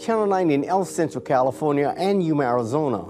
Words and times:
Channel 0.00 0.26
9 0.26 0.50
in 0.50 0.64
El 0.64 0.84
Centro, 0.84 1.20
California 1.20 1.94
and 1.96 2.22
Yuma, 2.22 2.44
Arizona, 2.44 3.04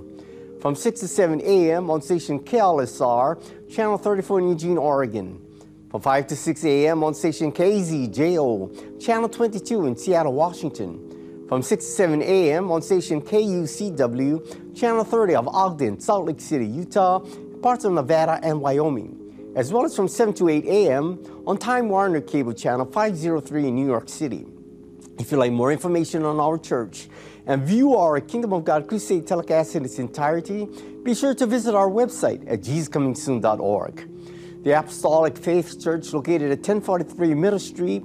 from 0.60 0.74
6 0.74 1.00
to 1.00 1.08
7 1.08 1.40
a.m. 1.40 1.90
on 1.90 2.02
station 2.02 2.40
KLSR 2.40 3.70
Channel 3.74 3.98
34 3.98 4.40
in 4.40 4.48
Eugene, 4.48 4.78
Oregon, 4.78 5.40
from 5.90 6.00
5 6.00 6.26
to 6.28 6.36
6 6.36 6.64
a.m. 6.64 7.02
on 7.02 7.14
station 7.14 7.52
KZJO 7.52 9.00
Channel 9.02 9.28
22 9.28 9.86
in 9.86 9.96
Seattle, 9.96 10.34
Washington, 10.34 11.46
from 11.48 11.62
6 11.62 11.84
to 11.84 11.90
7 11.90 12.22
a.m. 12.22 12.70
on 12.70 12.82
station 12.82 13.20
KUCW, 13.20 14.76
Channel 14.76 15.04
30 15.04 15.34
of 15.36 15.48
Ogden, 15.48 16.00
Salt 16.00 16.26
Lake 16.26 16.40
City, 16.40 16.66
Utah, 16.66 17.20
parts 17.62 17.84
of 17.84 17.92
Nevada 17.92 18.38
and 18.42 18.60
Wyoming, 18.60 19.52
as 19.56 19.72
well 19.72 19.84
as 19.84 19.96
from 19.96 20.08
7 20.08 20.34
to 20.34 20.48
8 20.48 20.64
a.m. 20.66 21.18
on 21.46 21.56
Time 21.56 21.88
Warner 21.88 22.20
Cable 22.20 22.52
Channel 22.52 22.86
503 22.86 23.68
in 23.68 23.74
New 23.74 23.86
York 23.86 24.08
City. 24.08 24.46
If 25.18 25.30
you'd 25.30 25.38
like 25.38 25.52
more 25.52 25.70
information 25.70 26.24
on 26.24 26.40
our 26.40 26.58
church 26.58 27.08
and 27.46 27.62
view 27.62 27.94
our 27.94 28.20
Kingdom 28.20 28.52
of 28.52 28.64
God 28.64 28.88
Crusade 28.88 29.26
telecast 29.26 29.76
in 29.76 29.84
its 29.84 30.00
entirety, 30.00 30.66
be 31.04 31.14
sure 31.14 31.34
to 31.34 31.46
visit 31.46 31.74
our 31.74 31.88
website 31.88 32.42
at 32.50 32.62
jesuscomingsoon.org. 32.62 34.64
The 34.64 34.78
Apostolic 34.78 35.38
Faith 35.38 35.80
Church, 35.80 36.12
located 36.12 36.50
at 36.50 36.58
1043 36.58 37.34
Middle 37.34 37.60
Street, 37.60 38.02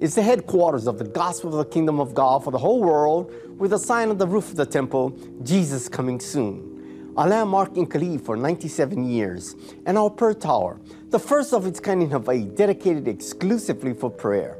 is 0.00 0.14
the 0.14 0.22
headquarters 0.22 0.86
of 0.86 0.98
the 0.98 1.04
gospel 1.04 1.50
of 1.50 1.66
the 1.66 1.72
kingdom 1.72 1.98
of 1.98 2.14
God 2.14 2.44
for 2.44 2.50
the 2.50 2.58
whole 2.58 2.82
world 2.82 3.32
with 3.58 3.72
a 3.72 3.78
sign 3.78 4.10
on 4.10 4.18
the 4.18 4.26
roof 4.26 4.50
of 4.50 4.56
the 4.56 4.66
temple, 4.66 5.10
Jesus 5.42 5.88
coming 5.88 6.20
soon. 6.20 7.14
A 7.16 7.26
landmark 7.26 7.76
in 7.76 7.86
Kalihi 7.86 8.22
for 8.22 8.36
97 8.36 9.08
years, 9.08 9.56
and 9.86 9.96
our 9.96 10.10
prayer 10.10 10.34
tower, 10.34 10.78
the 11.08 11.18
first 11.18 11.54
of 11.54 11.66
its 11.66 11.80
kind 11.80 12.02
in 12.02 12.10
Hawaii, 12.10 12.44
dedicated 12.44 13.08
exclusively 13.08 13.94
for 13.94 14.10
prayer. 14.10 14.59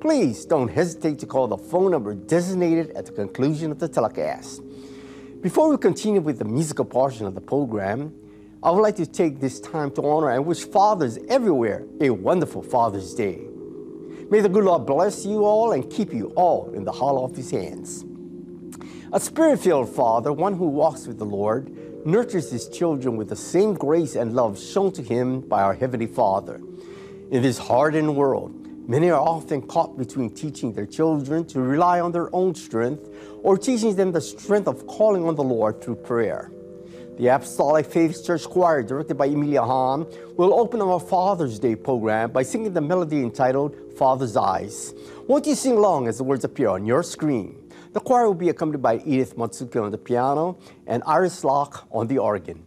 please 0.00 0.46
don't 0.46 0.68
hesitate 0.68 1.18
to 1.18 1.26
call 1.26 1.46
the 1.46 1.58
phone 1.58 1.90
number 1.90 2.14
designated 2.14 2.90
at 2.92 3.04
the 3.06 3.12
conclusion 3.12 3.70
of 3.70 3.78
the 3.78 3.88
telecast. 3.88 4.62
Before 5.42 5.68
we 5.68 5.76
continue 5.76 6.20
with 6.20 6.38
the 6.38 6.44
musical 6.44 6.84
portion 6.84 7.26
of 7.26 7.34
the 7.34 7.40
program, 7.40 8.14
I 8.62 8.70
would 8.70 8.80
like 8.80 8.96
to 8.96 9.06
take 9.06 9.40
this 9.40 9.60
time 9.60 9.90
to 9.92 10.02
honor 10.02 10.30
and 10.30 10.46
wish 10.46 10.64
fathers 10.64 11.18
everywhere 11.28 11.84
a 12.00 12.10
wonderful 12.10 12.62
Father's 12.62 13.14
Day. 13.14 13.40
May 14.30 14.40
the 14.40 14.48
good 14.48 14.64
Lord 14.64 14.86
bless 14.86 15.24
you 15.26 15.44
all 15.44 15.72
and 15.72 15.90
keep 15.90 16.12
you 16.12 16.28
all 16.36 16.72
in 16.72 16.84
the 16.84 16.92
hollow 16.92 17.24
of 17.24 17.36
his 17.36 17.50
hands. 17.50 18.04
A 19.12 19.20
spirit 19.20 19.60
filled 19.60 19.88
father, 19.88 20.32
one 20.32 20.54
who 20.54 20.66
walks 20.66 21.06
with 21.06 21.18
the 21.18 21.24
Lord, 21.24 21.74
nurtures 22.06 22.50
his 22.50 22.68
children 22.68 23.16
with 23.16 23.28
the 23.28 23.36
same 23.36 23.74
grace 23.74 24.14
and 24.14 24.34
love 24.34 24.58
shown 24.58 24.92
to 24.92 25.02
him 25.02 25.40
by 25.40 25.62
our 25.62 25.74
Heavenly 25.74 26.06
Father. 26.06 26.60
In 27.30 27.42
this 27.42 27.58
hardened 27.58 28.14
world, 28.16 28.59
many 28.90 29.08
are 29.08 29.20
often 29.20 29.62
caught 29.62 29.96
between 29.96 30.28
teaching 30.34 30.72
their 30.72 30.84
children 30.84 31.46
to 31.46 31.60
rely 31.60 32.00
on 32.00 32.10
their 32.10 32.28
own 32.34 32.56
strength 32.56 33.08
or 33.44 33.56
teaching 33.56 33.94
them 33.94 34.10
the 34.10 34.20
strength 34.20 34.66
of 34.66 34.84
calling 34.88 35.24
on 35.24 35.36
the 35.36 35.44
Lord 35.44 35.80
through 35.80 35.94
prayer. 35.94 36.50
The 37.16 37.28
Apostolic 37.28 37.86
Faith 37.86 38.26
Church 38.26 38.44
Choir, 38.48 38.82
directed 38.82 39.16
by 39.16 39.26
Emilia 39.26 39.62
Hahn, 39.62 40.06
will 40.36 40.52
open 40.58 40.82
our 40.82 40.98
Father's 40.98 41.60
Day 41.60 41.76
program 41.76 42.32
by 42.32 42.42
singing 42.42 42.72
the 42.72 42.80
melody 42.80 43.22
entitled 43.22 43.76
Father's 43.96 44.36
Eyes. 44.36 44.92
Won't 45.28 45.46
you 45.46 45.54
sing 45.54 45.76
along 45.76 46.08
as 46.08 46.18
the 46.18 46.24
words 46.24 46.44
appear 46.44 46.70
on 46.70 46.84
your 46.84 47.04
screen? 47.04 47.70
The 47.92 48.00
choir 48.00 48.26
will 48.26 48.34
be 48.34 48.48
accompanied 48.48 48.82
by 48.82 48.96
Edith 49.06 49.36
Matsuki 49.36 49.80
on 49.80 49.92
the 49.92 49.98
piano 49.98 50.58
and 50.88 51.04
Iris 51.06 51.44
Locke 51.44 51.86
on 51.92 52.08
the 52.08 52.18
organ. 52.18 52.64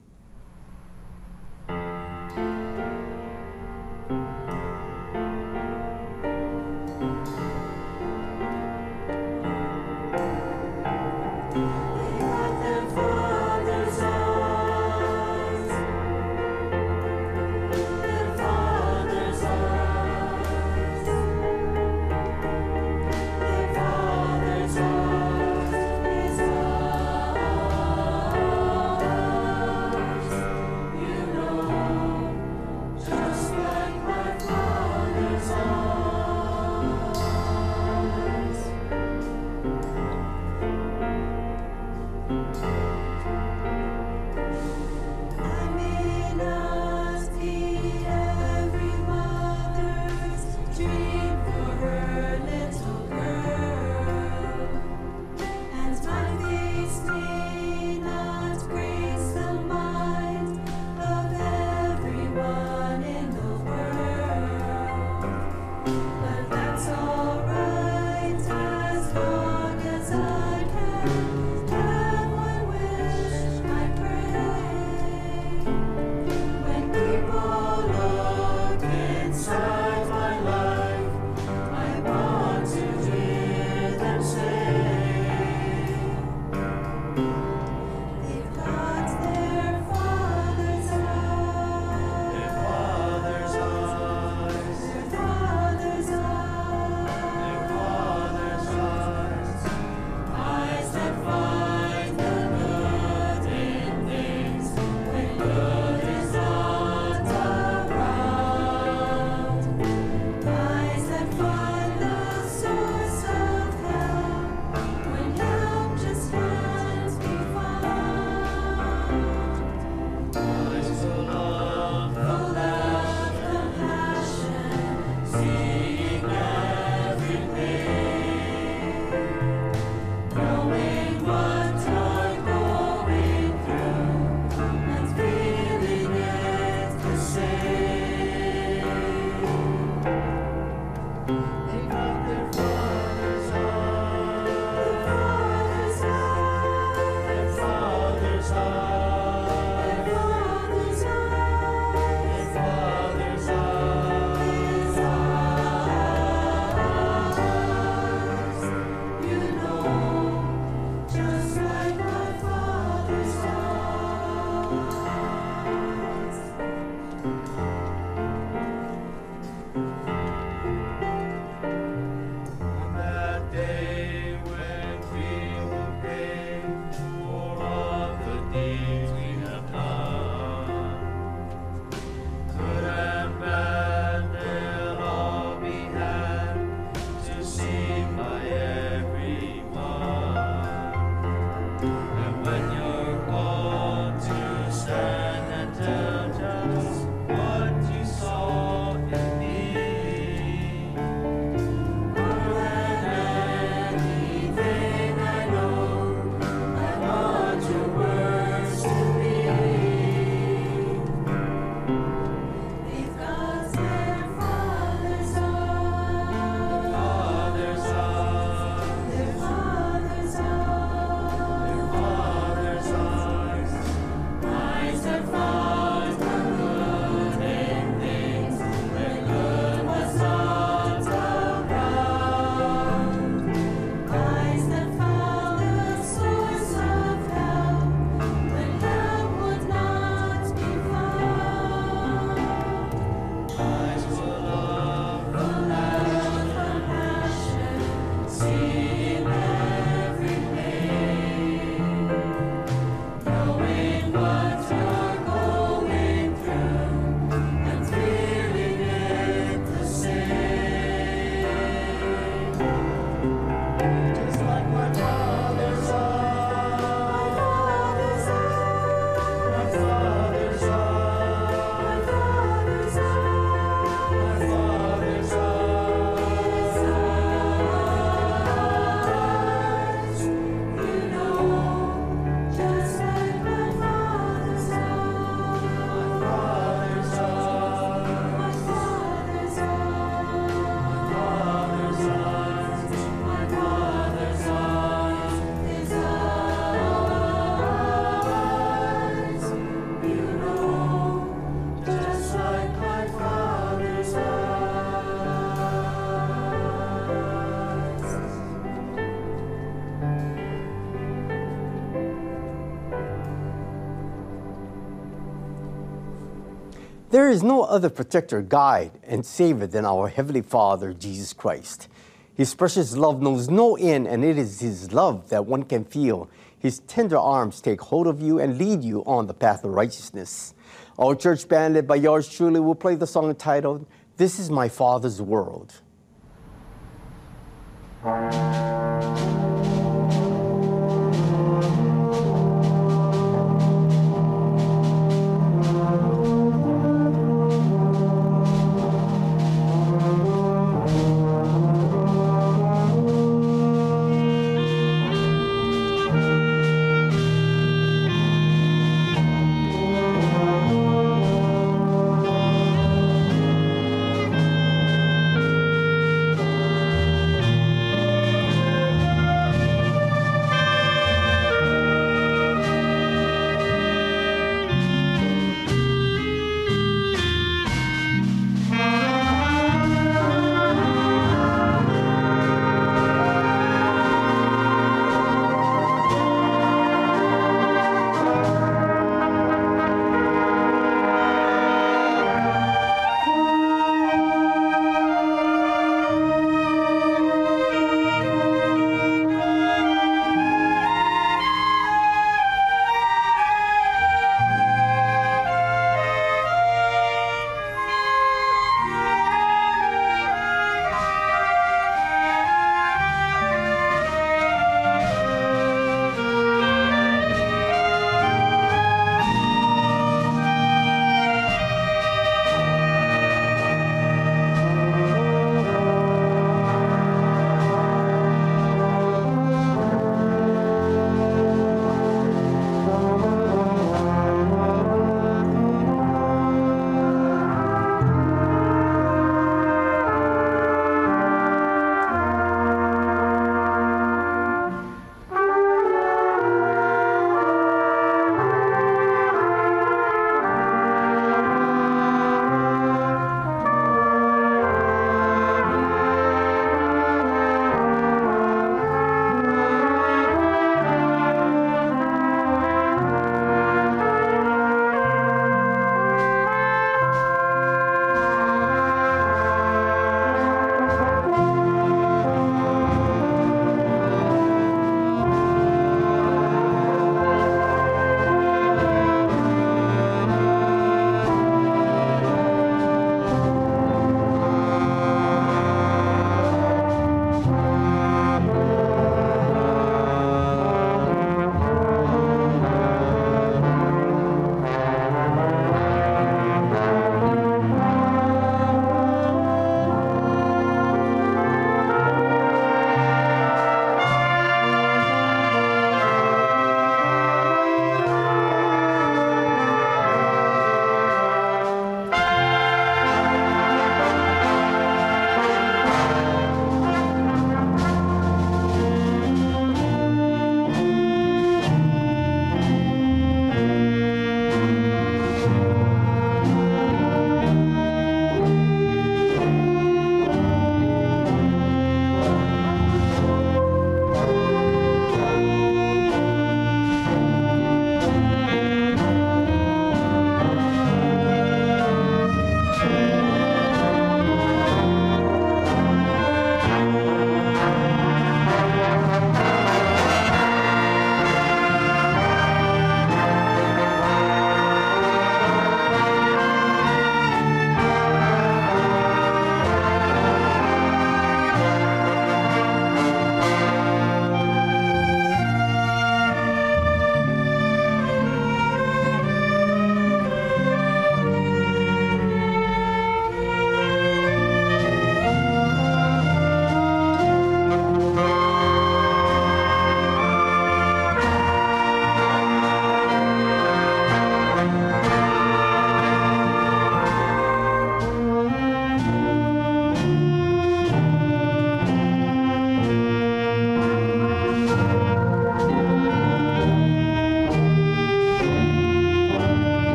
There 317.13 317.29
is 317.29 317.43
no 317.43 317.61
other 317.61 317.89
protector, 317.89 318.41
guide, 318.41 318.93
and 319.03 319.23
savior 319.23 319.67
than 319.67 319.85
our 319.85 320.07
Heavenly 320.07 320.41
Father, 320.41 320.93
Jesus 320.93 321.31
Christ. 321.31 321.87
His 322.33 322.55
precious 322.55 322.97
love 322.97 323.21
knows 323.21 323.51
no 323.51 323.75
end, 323.77 324.07
and 324.07 324.25
it 324.25 324.35
is 324.35 324.61
His 324.61 324.91
love 324.91 325.29
that 325.29 325.45
one 325.45 325.61
can 325.61 325.85
feel. 325.85 326.27
His 326.57 326.79
tender 326.79 327.19
arms 327.19 327.61
take 327.61 327.81
hold 327.81 328.07
of 328.07 328.19
you 328.19 328.39
and 328.39 328.57
lead 328.57 328.83
you 328.83 329.03
on 329.05 329.27
the 329.27 329.33
path 329.35 329.63
of 329.63 329.75
righteousness. 329.75 330.55
Our 330.97 331.13
church 331.13 331.47
band, 331.47 331.75
led 331.75 331.87
by 331.87 331.97
yours 331.97 332.27
truly, 332.27 332.59
will 332.59 332.73
play 332.73 332.95
the 332.95 333.05
song 333.05 333.29
entitled, 333.29 333.85
This 334.17 334.39
is 334.39 334.49
My 334.49 334.67
Father's 334.67 335.21
World. 335.21 335.71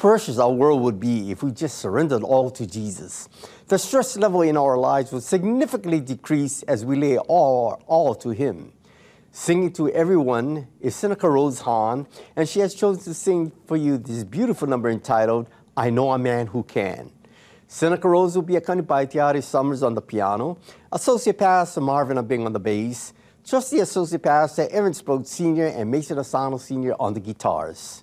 Precious 0.00 0.38
our 0.38 0.50
world 0.50 0.80
would 0.80 0.98
be 0.98 1.30
if 1.30 1.42
we 1.42 1.50
just 1.52 1.76
surrendered 1.76 2.22
all 2.22 2.50
to 2.50 2.66
Jesus. 2.66 3.28
The 3.68 3.78
stress 3.78 4.16
level 4.16 4.40
in 4.40 4.56
our 4.56 4.78
lives 4.78 5.12
would 5.12 5.22
significantly 5.22 6.00
decrease 6.00 6.62
as 6.62 6.86
we 6.86 6.96
lay 6.96 7.18
all, 7.18 7.82
all 7.86 8.14
to 8.14 8.30
Him. 8.30 8.72
Singing 9.30 9.70
to 9.74 9.90
everyone 9.90 10.68
is 10.80 10.96
Seneca 10.96 11.28
Rose 11.28 11.60
Hahn, 11.60 12.06
and 12.34 12.48
she 12.48 12.60
has 12.60 12.74
chosen 12.74 13.04
to 13.04 13.12
sing 13.12 13.52
for 13.66 13.76
you 13.76 13.98
this 13.98 14.24
beautiful 14.24 14.66
number 14.66 14.88
entitled, 14.88 15.50
I 15.76 15.90
Know 15.90 16.12
a 16.12 16.18
Man 16.18 16.46
Who 16.46 16.62
Can. 16.62 17.12
Seneca 17.68 18.08
Rose 18.08 18.34
will 18.34 18.42
be 18.42 18.56
accompanied 18.56 18.88
by 18.88 19.04
Tiari 19.04 19.42
Summers 19.42 19.82
on 19.82 19.94
the 19.94 20.00
piano, 20.00 20.56
Associate 20.90 21.36
Pastor 21.36 21.82
Marvin 21.82 22.16
Abing 22.16 22.46
on 22.46 22.54
the 22.54 22.58
bass, 22.58 23.12
Trustee 23.46 23.80
Associate 23.80 24.22
Pastor 24.22 24.66
Evan 24.70 24.94
Sprode 24.94 25.26
Sr. 25.26 25.66
and 25.66 25.90
Mason 25.90 26.18
Asano 26.18 26.56
Sr. 26.56 26.94
on 26.98 27.12
the 27.12 27.20
guitars. 27.20 28.02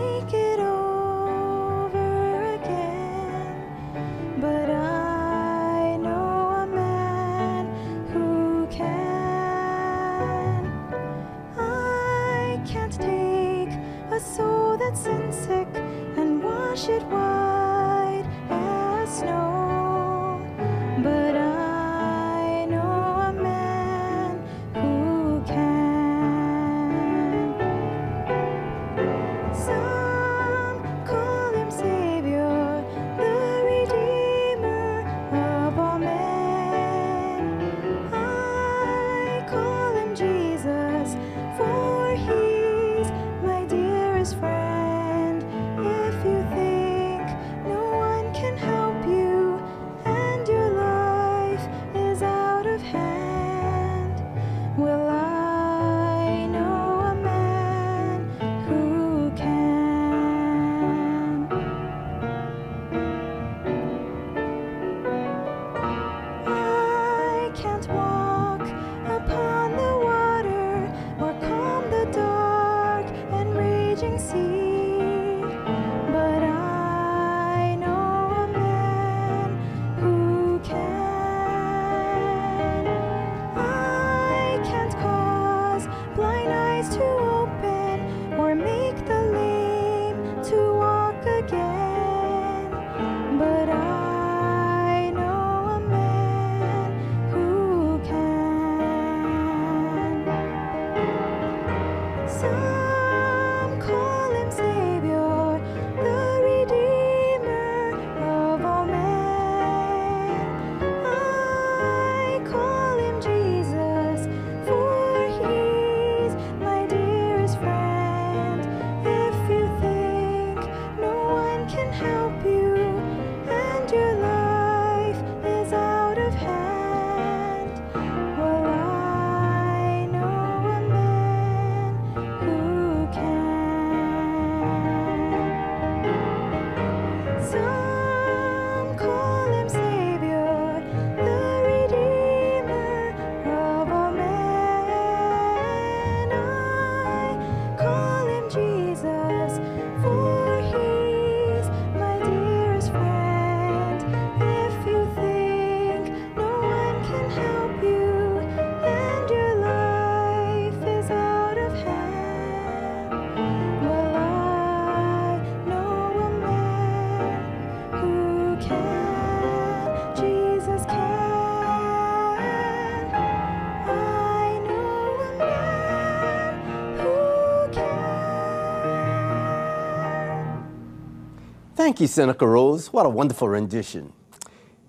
Seneca 182.07 182.47
Rose. 182.47 182.91
What 182.91 183.05
a 183.05 183.09
wonderful 183.09 183.49
rendition. 183.49 184.13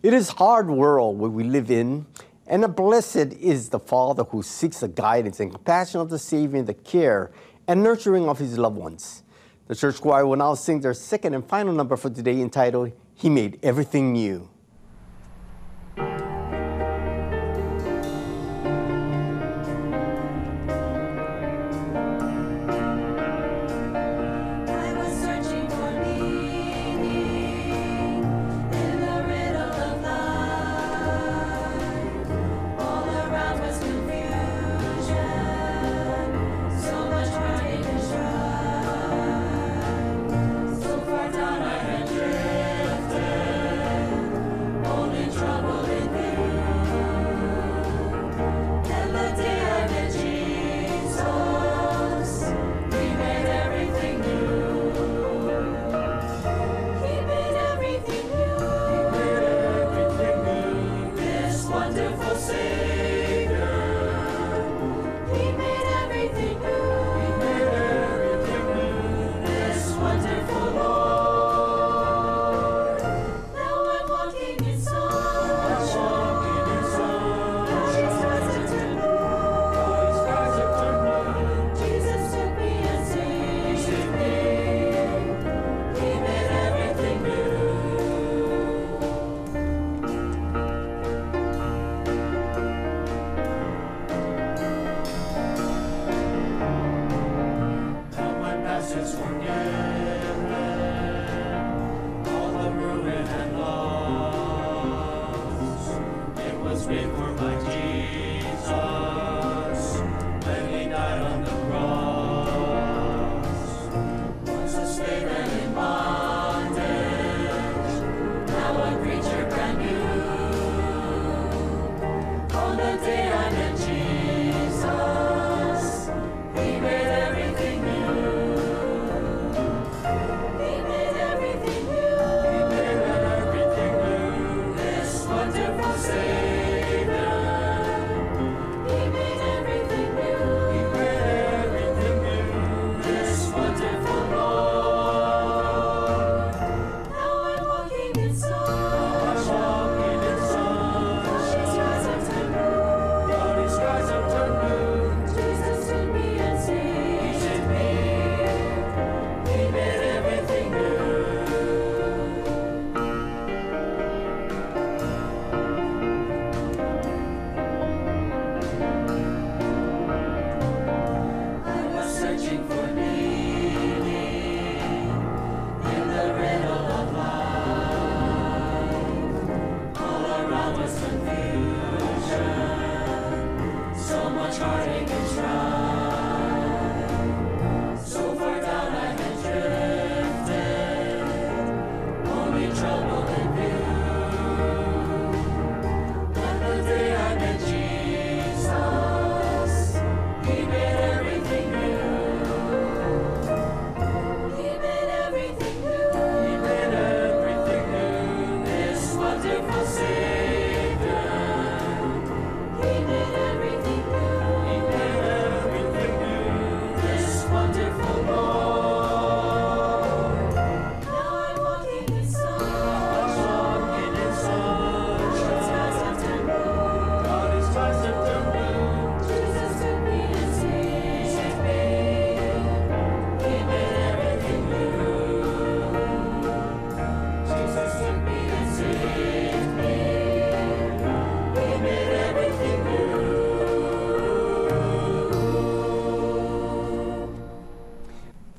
It 0.02 0.12
is 0.12 0.30
hard 0.30 0.68
world 0.68 1.18
where 1.18 1.30
we 1.30 1.44
live 1.44 1.70
in, 1.70 2.06
and 2.46 2.74
blessed 2.74 3.34
is 3.40 3.68
the 3.68 3.78
Father 3.78 4.24
who 4.24 4.42
seeks 4.42 4.80
the 4.80 4.88
guidance 4.88 5.40
and 5.40 5.50
compassion 5.50 6.00
of 6.00 6.10
the 6.10 6.18
Savior 6.18 6.62
the 6.62 6.74
care 6.74 7.30
and 7.68 7.82
nurturing 7.82 8.28
of 8.28 8.38
his 8.38 8.58
loved 8.58 8.76
ones. 8.76 9.22
The 9.68 9.74
church 9.74 10.00
choir 10.00 10.26
will 10.26 10.36
now 10.36 10.54
sing 10.54 10.80
their 10.80 10.94
second 10.94 11.34
and 11.34 11.44
final 11.44 11.72
number 11.72 11.96
for 11.96 12.10
today 12.10 12.40
entitled, 12.40 12.92
He 13.14 13.30
Made 13.30 13.58
Everything 13.62 14.12
New. 14.12 14.48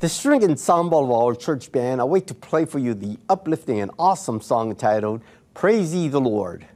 The 0.04 0.10
string 0.10 0.44
ensemble 0.44 1.06
of 1.06 1.12
our 1.12 1.34
church 1.34 1.72
band 1.72 2.02
await 2.02 2.28
to 2.28 2.34
play 2.34 2.66
for 2.66 2.78
you 2.78 2.94
the 2.94 3.18
uplifting 3.30 3.80
and 3.80 3.89
awesome 3.98 4.42
song 4.42 4.76
titled 4.76 5.22
Praise 5.54 5.96
Ye 5.96 6.10
the 6.10 6.20
Lord. 6.20 6.68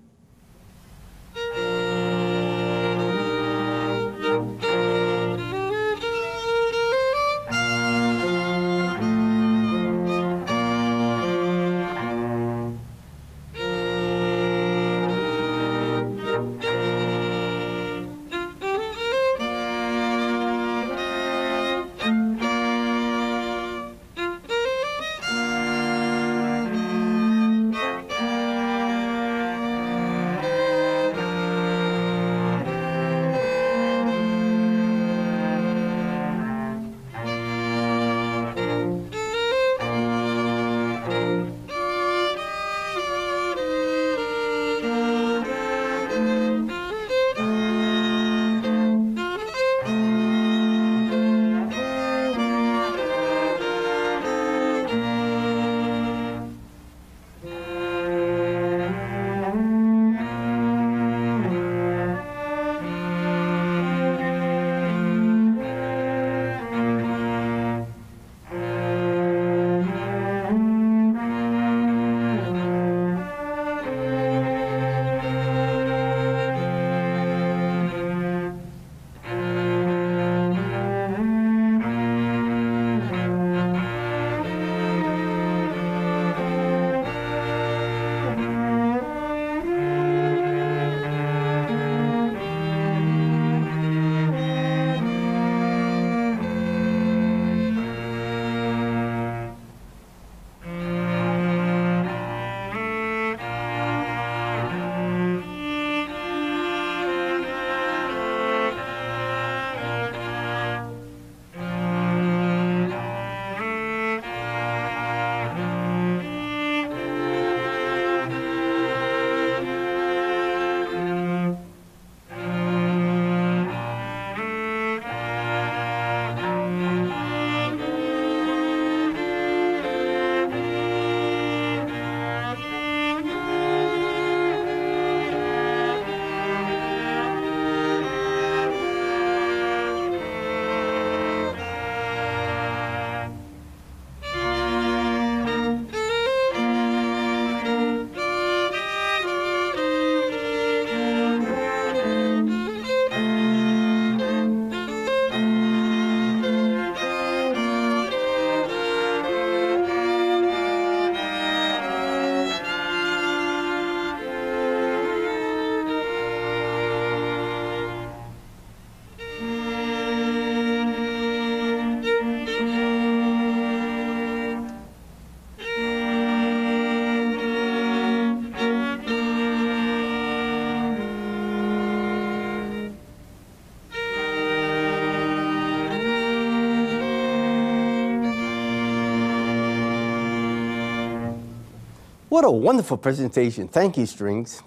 What 192.37 192.45
a 192.45 192.51
wonderful 192.51 192.97
presentation. 192.97 193.67
Thank 193.67 193.97
you, 193.97 194.05
Strings. 194.05 194.61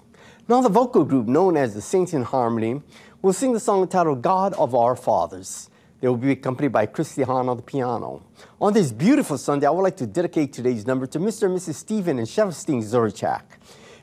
Now, 0.49 0.59
the 0.59 0.67
vocal 0.67 1.05
group 1.05 1.27
known 1.27 1.55
as 1.55 1.73
the 1.73 1.79
Saints 1.79 2.13
in 2.13 2.21
Harmony 2.21 2.81
will 3.21 3.31
sing 3.31 3.53
the 3.53 3.61
song 3.61 3.83
entitled 3.83 4.21
God 4.21 4.51
of 4.55 4.75
Our 4.75 4.93
Fathers. 4.93 5.69
They 6.01 6.09
will 6.09 6.17
be 6.17 6.31
accompanied 6.31 6.73
by 6.73 6.85
Christy 6.87 7.23
Hahn 7.23 7.47
on 7.47 7.55
the 7.55 7.63
piano. 7.63 8.23
On 8.59 8.73
this 8.73 8.91
beautiful 8.91 9.37
Sunday, 9.37 9.67
I 9.67 9.69
would 9.69 9.83
like 9.83 9.95
to 9.95 10.05
dedicate 10.05 10.51
today's 10.51 10.85
number 10.85 11.07
to 11.07 11.17
Mr. 11.17 11.43
and 11.43 11.57
Mrs. 11.57 11.75
Stephen 11.75 12.19
and 12.19 12.27
Shevstein 12.27 12.83
Zurichak. 12.83 13.43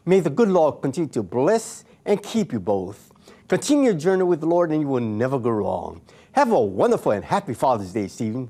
May 0.06 0.20
the 0.20 0.30
good 0.30 0.48
Lord 0.48 0.80
continue 0.80 1.10
to 1.10 1.22
bless 1.22 1.84
and 2.06 2.22
keep 2.22 2.54
you 2.54 2.60
both. 2.60 3.12
Continue 3.48 3.90
your 3.90 4.00
journey 4.00 4.22
with 4.22 4.40
the 4.40 4.46
Lord 4.46 4.70
and 4.70 4.80
you 4.80 4.88
will 4.88 5.00
never 5.00 5.38
go 5.38 5.50
wrong. 5.50 6.00
Have 6.32 6.52
a 6.52 6.58
wonderful 6.58 7.12
and 7.12 7.22
happy 7.22 7.52
Father's 7.52 7.92
Day, 7.92 8.08
Stephen. 8.08 8.48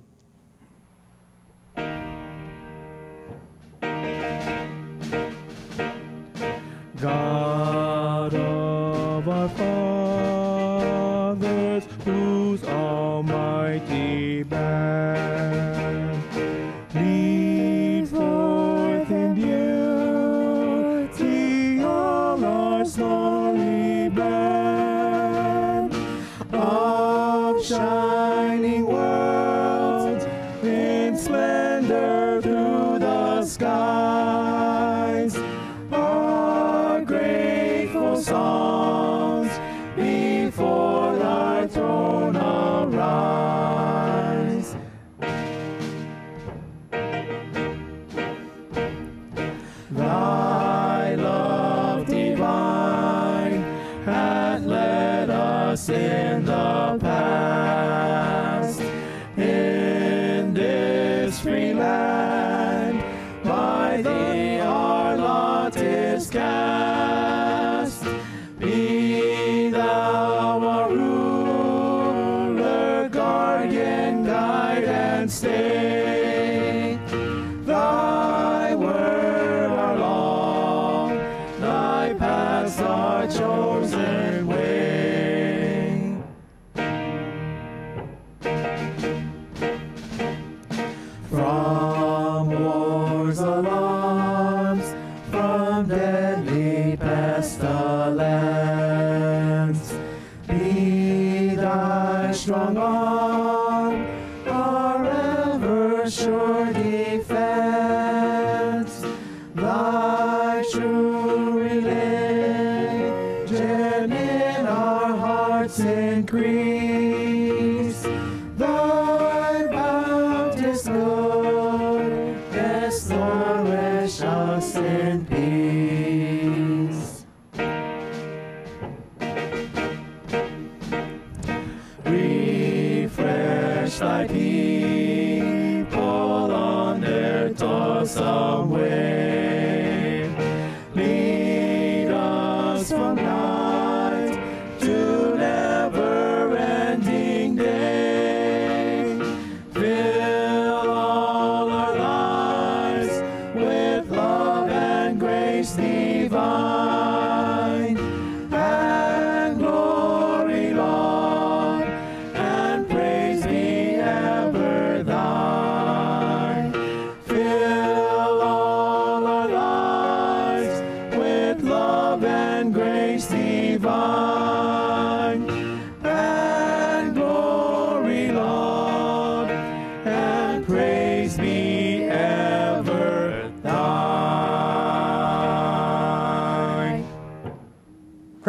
Ever 106.11 106.98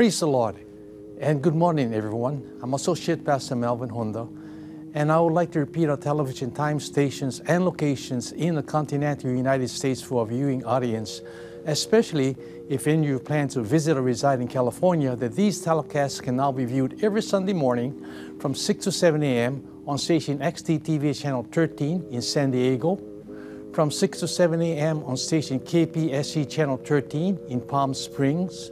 Praise 0.10 0.22
the 0.22 0.28
Lord 0.28 0.56
and 1.20 1.40
good 1.40 1.54
morning, 1.54 1.94
everyone. 1.94 2.44
I'm 2.64 2.74
Associate 2.74 3.24
Pastor 3.24 3.56
Melvin 3.56 3.90
Honda, 3.90 4.28
and 4.96 5.12
I 5.12 5.20
would 5.20 5.34
like 5.34 5.52
to 5.52 5.60
repeat 5.60 5.88
our 5.88 5.98
television 5.98 6.50
time 6.50 6.80
stations 6.80 7.42
and 7.42 7.64
locations 7.64 8.32
in 8.32 8.56
the 8.56 8.64
continental 8.64 9.30
United 9.30 9.68
States 9.68 10.02
for 10.02 10.22
our 10.22 10.26
viewing 10.26 10.66
audience, 10.66 11.22
especially 11.68 12.36
if 12.70 12.88
any 12.88 13.04
of 13.04 13.08
you 13.08 13.20
plan 13.20 13.50
to 13.50 13.62
visit 13.62 13.98
or 13.98 14.02
reside 14.02 14.42
in 14.42 14.48
California, 14.48 15.16
that 15.16 15.36
these 15.36 15.64
telecasts 15.64 16.20
can 16.20 16.36
now 16.36 16.52
be 16.52 16.66
viewed 16.66 17.04
every 17.04 17.22
Sunday 17.22 17.54
morning 17.54 17.94
from 18.40 18.56
6 18.56 18.86
to 18.86 18.92
7 18.92 19.22
a.m. 19.22 19.64
on 19.86 20.00
station 20.00 20.40
XTTV 20.40 21.22
channel 21.22 21.46
13 21.52 22.08
in 22.10 22.24
San 22.24 22.50
Diego, 22.50 23.00
from 23.74 23.92
6 23.92 24.22
to 24.22 24.28
7 24.28 24.60
a.m. 24.60 25.04
on 25.04 25.16
station 25.16 25.60
KPSC 25.60 26.50
channel 26.50 26.78
13 26.78 27.38
in 27.50 27.62
Palm 27.62 27.94
Springs, 27.94 28.72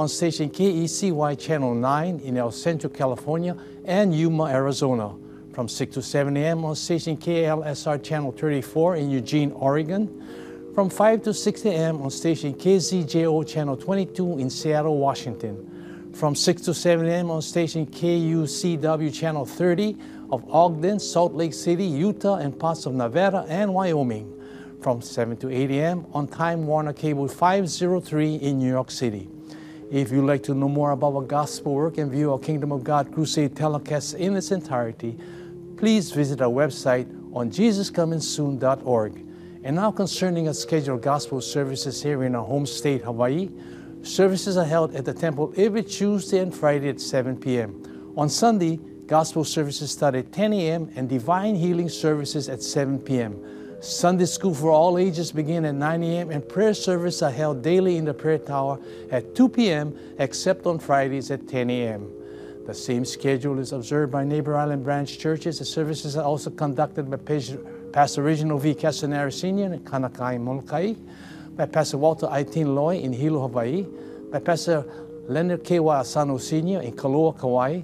on 0.00 0.08
station 0.08 0.48
KECY 0.48 1.38
channel 1.38 1.74
9 1.74 2.20
in 2.20 2.38
El 2.38 2.50
Centro, 2.50 2.88
California 2.88 3.54
and 3.84 4.14
Yuma, 4.16 4.44
Arizona, 4.44 5.14
from 5.52 5.68
6 5.68 5.92
to 5.92 6.00
7 6.00 6.34
a.m. 6.38 6.64
on 6.64 6.74
station 6.74 7.18
KLSR 7.18 8.02
channel 8.02 8.32
34 8.32 8.96
in 8.96 9.10
Eugene, 9.10 9.52
Oregon, 9.52 10.08
from 10.74 10.88
5 10.88 11.22
to 11.24 11.34
6 11.34 11.66
a.m. 11.66 12.00
on 12.00 12.10
station 12.10 12.54
KZJO 12.54 13.46
channel 13.46 13.76
22 13.76 14.38
in 14.38 14.48
Seattle, 14.48 14.96
Washington, 14.96 16.10
from 16.14 16.34
6 16.34 16.62
to 16.62 16.72
7 16.72 17.06
a.m. 17.06 17.30
on 17.30 17.42
station 17.42 17.86
KUCW 17.86 19.12
channel 19.12 19.44
30 19.44 19.98
of 20.30 20.48
Ogden, 20.50 20.98
Salt 20.98 21.34
Lake 21.34 21.52
City, 21.52 21.84
Utah, 21.84 22.36
and 22.36 22.58
parts 22.58 22.86
of 22.86 22.94
Nevada 22.94 23.44
and 23.50 23.74
Wyoming, 23.74 24.32
from 24.80 25.02
7 25.02 25.36
to 25.36 25.50
8 25.50 25.70
a.m. 25.72 26.06
on 26.14 26.26
Time 26.26 26.66
Warner 26.66 26.94
Cable 26.94 27.28
503 27.28 28.36
in 28.36 28.58
New 28.58 28.70
York 28.70 28.90
City. 28.90 29.28
If 29.90 30.12
you'd 30.12 30.24
like 30.24 30.44
to 30.44 30.54
know 30.54 30.68
more 30.68 30.92
about 30.92 31.16
our 31.16 31.22
gospel 31.22 31.74
work 31.74 31.98
and 31.98 32.12
view 32.12 32.30
our 32.30 32.38
Kingdom 32.38 32.70
of 32.70 32.84
God 32.84 33.12
Crusade 33.12 33.56
telecast 33.56 34.14
in 34.14 34.36
its 34.36 34.52
entirety, 34.52 35.18
please 35.76 36.12
visit 36.12 36.40
our 36.40 36.48
website 36.48 37.08
on 37.34 37.50
jesuscomingsoon.org. 37.50 39.26
And 39.64 39.74
now 39.74 39.90
concerning 39.90 40.46
our 40.46 40.54
scheduled 40.54 41.02
gospel 41.02 41.40
services 41.40 42.00
here 42.00 42.22
in 42.22 42.36
our 42.36 42.44
home 42.44 42.66
state, 42.66 43.02
Hawaii, 43.02 43.50
services 44.02 44.56
are 44.56 44.64
held 44.64 44.94
at 44.94 45.04
the 45.04 45.12
temple 45.12 45.52
every 45.56 45.82
Tuesday 45.82 46.38
and 46.38 46.54
Friday 46.54 46.88
at 46.88 47.00
7 47.00 47.36
p.m. 47.36 48.14
On 48.16 48.28
Sunday, 48.28 48.78
gospel 49.08 49.42
services 49.42 49.90
start 49.90 50.14
at 50.14 50.30
10 50.30 50.52
a.m. 50.52 50.88
and 50.94 51.08
divine 51.08 51.56
healing 51.56 51.88
services 51.88 52.48
at 52.48 52.62
7 52.62 53.00
p.m. 53.00 53.59
Sunday 53.80 54.26
school 54.26 54.54
for 54.54 54.70
all 54.70 54.98
ages 54.98 55.32
begin 55.32 55.64
at 55.64 55.74
9 55.74 56.02
a.m. 56.02 56.30
and 56.30 56.46
prayer 56.46 56.74
services 56.74 57.22
are 57.22 57.30
held 57.30 57.62
daily 57.62 57.96
in 57.96 58.04
the 58.04 58.12
prayer 58.12 58.38
tower 58.38 58.78
at 59.10 59.34
2 59.34 59.48
p.m. 59.48 59.98
except 60.18 60.66
on 60.66 60.78
Fridays 60.78 61.30
at 61.30 61.48
10 61.48 61.70
a.m. 61.70 62.12
The 62.66 62.74
same 62.74 63.06
schedule 63.06 63.58
is 63.58 63.72
observed 63.72 64.12
by 64.12 64.22
Neighbor 64.22 64.54
Island 64.54 64.84
branch 64.84 65.18
churches. 65.18 65.60
The 65.60 65.64
services 65.64 66.14
are 66.18 66.24
also 66.24 66.50
conducted 66.50 67.10
by 67.10 67.16
Pastor 67.92 68.22
Reginald 68.22 68.60
V. 68.60 68.74
Castanera 68.74 69.32
Sr. 69.32 69.72
in 69.72 69.80
Kaunakakai, 69.80 70.38
Molokai, 70.38 70.94
by 71.56 71.64
Pastor 71.64 71.96
Walter 71.96 72.26
Aitin 72.26 72.74
Loy 72.74 72.98
in 72.98 73.14
Hilo, 73.14 73.40
Hawaii, 73.40 73.86
by 74.30 74.40
Pastor 74.40 74.84
Leonard 75.26 75.64
K. 75.64 75.78
Asano 75.78 76.36
Sr. 76.36 76.82
in 76.82 76.92
Koloa, 76.92 77.38
Kauai, 77.38 77.80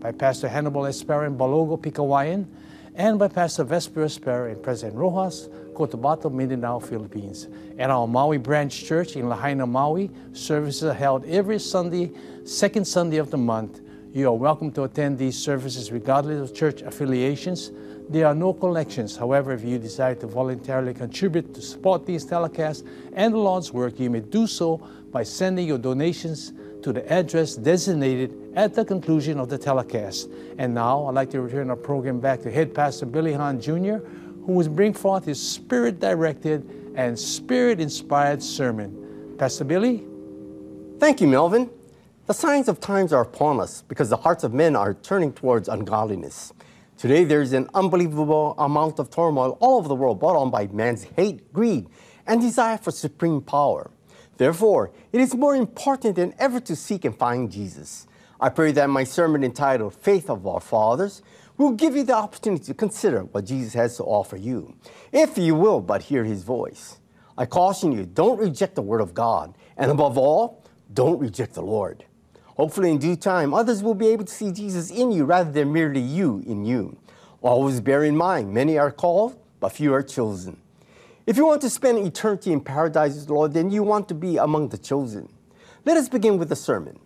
by, 0.00 0.12
Pastor 0.12 0.48
Hannibal 0.48 0.82
Espera 0.82 1.26
in 1.26 1.36
Balogo, 1.36 1.76
Pigcawayan, 1.76 2.46
and 2.94 3.18
by 3.18 3.28
Pastor 3.28 3.64
Vesper 3.64 4.04
Espera 4.04 4.50
and 4.50 4.62
President 4.62 4.96
Roxas, 4.96 5.48
Cotabato, 5.74 6.32
Mindanao, 6.32 6.80
Philippines. 6.80 7.48
At 7.78 7.90
our 7.90 8.06
Maui 8.06 8.38
branch 8.38 8.84
church 8.84 9.16
in 9.16 9.28
Lahaina, 9.28 9.66
Maui, 9.66 10.10
services 10.32 10.84
are 10.84 10.94
held 10.94 11.24
every 11.26 11.58
Sunday, 11.58 12.10
second 12.44 12.86
Sunday 12.86 13.18
of 13.18 13.30
the 13.30 13.38
month. 13.38 13.80
You 14.12 14.28
are 14.28 14.34
welcome 14.34 14.72
to 14.72 14.82
attend 14.82 15.18
these 15.18 15.38
services 15.38 15.92
regardless 15.92 16.50
of 16.50 16.56
church 16.56 16.82
affiliations. 16.82 17.70
There 18.08 18.26
are 18.26 18.34
no 18.34 18.52
collections. 18.52 19.16
However, 19.16 19.52
if 19.52 19.62
you 19.62 19.78
desire 19.78 20.16
to 20.16 20.26
voluntarily 20.26 20.92
contribute 20.92 21.54
to 21.54 21.62
support 21.62 22.06
these 22.06 22.26
telecasts 22.26 22.84
and 23.12 23.32
the 23.32 23.38
Lord's 23.38 23.72
work, 23.72 24.00
you 24.00 24.10
may 24.10 24.20
do 24.20 24.48
so 24.48 24.78
by 25.12 25.22
sending 25.22 25.68
your 25.68 25.78
donations 25.78 26.52
to 26.82 26.92
the 26.92 27.10
address 27.12 27.54
designated 27.54 28.34
at 28.54 28.74
the 28.74 28.84
conclusion 28.84 29.38
of 29.38 29.48
the 29.48 29.58
telecast. 29.58 30.30
And 30.58 30.74
now 30.74 31.06
I'd 31.06 31.14
like 31.14 31.30
to 31.30 31.40
return 31.40 31.70
our 31.70 31.76
program 31.76 32.20
back 32.20 32.40
to 32.42 32.50
Head 32.50 32.74
Pastor 32.74 33.06
Billy 33.06 33.32
Hahn 33.32 33.60
Jr., 33.60 33.98
who 34.44 34.52
will 34.52 34.68
bring 34.68 34.94
forth 34.94 35.24
his 35.24 35.40
spirit 35.40 36.00
directed 36.00 36.68
and 36.96 37.18
spirit 37.18 37.80
inspired 37.80 38.42
sermon. 38.42 39.34
Pastor 39.38 39.64
Billy? 39.64 40.04
Thank 40.98 41.20
you, 41.20 41.28
Melvin. 41.28 41.70
The 42.26 42.34
signs 42.34 42.68
of 42.68 42.80
times 42.80 43.12
are 43.12 43.22
upon 43.22 43.60
us 43.60 43.82
because 43.82 44.08
the 44.08 44.16
hearts 44.16 44.44
of 44.44 44.54
men 44.54 44.76
are 44.76 44.94
turning 44.94 45.32
towards 45.32 45.68
ungodliness. 45.68 46.52
Today, 46.96 47.24
there's 47.24 47.52
an 47.54 47.68
unbelievable 47.74 48.54
amount 48.58 48.98
of 48.98 49.10
turmoil 49.10 49.56
all 49.60 49.78
over 49.78 49.88
the 49.88 49.94
world 49.94 50.20
brought 50.20 50.36
on 50.36 50.50
by 50.50 50.66
man's 50.66 51.04
hate, 51.04 51.52
greed, 51.52 51.88
and 52.26 52.40
desire 52.40 52.76
for 52.76 52.90
supreme 52.90 53.40
power. 53.40 53.90
Therefore, 54.36 54.90
it 55.12 55.20
is 55.20 55.34
more 55.34 55.56
important 55.56 56.16
than 56.16 56.34
ever 56.38 56.60
to 56.60 56.76
seek 56.76 57.04
and 57.04 57.16
find 57.16 57.50
Jesus. 57.50 58.06
I 58.42 58.48
pray 58.48 58.72
that 58.72 58.88
my 58.88 59.04
sermon 59.04 59.44
entitled 59.44 59.94
Faith 59.94 60.30
of 60.30 60.46
Our 60.46 60.60
Fathers 60.60 61.20
will 61.58 61.72
give 61.72 61.94
you 61.94 62.04
the 62.04 62.14
opportunity 62.14 62.64
to 62.64 62.74
consider 62.74 63.20
what 63.24 63.44
Jesus 63.44 63.74
has 63.74 63.98
to 63.98 64.04
offer 64.04 64.38
you, 64.38 64.74
if 65.12 65.36
you 65.36 65.54
will 65.54 65.82
but 65.82 66.04
hear 66.04 66.24
his 66.24 66.42
voice. 66.42 66.96
I 67.36 67.44
caution 67.44 67.92
you, 67.92 68.06
don't 68.06 68.38
reject 68.38 68.76
the 68.76 68.82
word 68.82 69.02
of 69.02 69.12
God, 69.12 69.54
and 69.76 69.90
above 69.90 70.16
all, 70.16 70.64
don't 70.94 71.18
reject 71.18 71.52
the 71.52 71.60
Lord. 71.60 72.06
Hopefully, 72.56 72.90
in 72.90 72.96
due 72.96 73.14
time, 73.14 73.52
others 73.52 73.82
will 73.82 73.94
be 73.94 74.08
able 74.08 74.24
to 74.24 74.32
see 74.32 74.52
Jesus 74.52 74.90
in 74.90 75.12
you 75.12 75.26
rather 75.26 75.52
than 75.52 75.70
merely 75.70 76.00
you 76.00 76.42
in 76.46 76.64
you. 76.64 76.96
Always 77.42 77.82
bear 77.82 78.04
in 78.04 78.16
mind, 78.16 78.54
many 78.54 78.78
are 78.78 78.90
called, 78.90 79.38
but 79.60 79.72
few 79.72 79.92
are 79.92 80.02
chosen. 80.02 80.58
If 81.26 81.36
you 81.36 81.44
want 81.44 81.60
to 81.60 81.70
spend 81.70 81.98
eternity 81.98 82.54
in 82.54 82.62
paradise 82.62 83.16
with 83.16 83.26
the 83.26 83.34
Lord, 83.34 83.52
then 83.52 83.68
you 83.68 83.82
want 83.82 84.08
to 84.08 84.14
be 84.14 84.38
among 84.38 84.70
the 84.70 84.78
chosen. 84.78 85.28
Let 85.84 85.98
us 85.98 86.08
begin 86.08 86.38
with 86.38 86.48
the 86.48 86.56
sermon. 86.56 86.98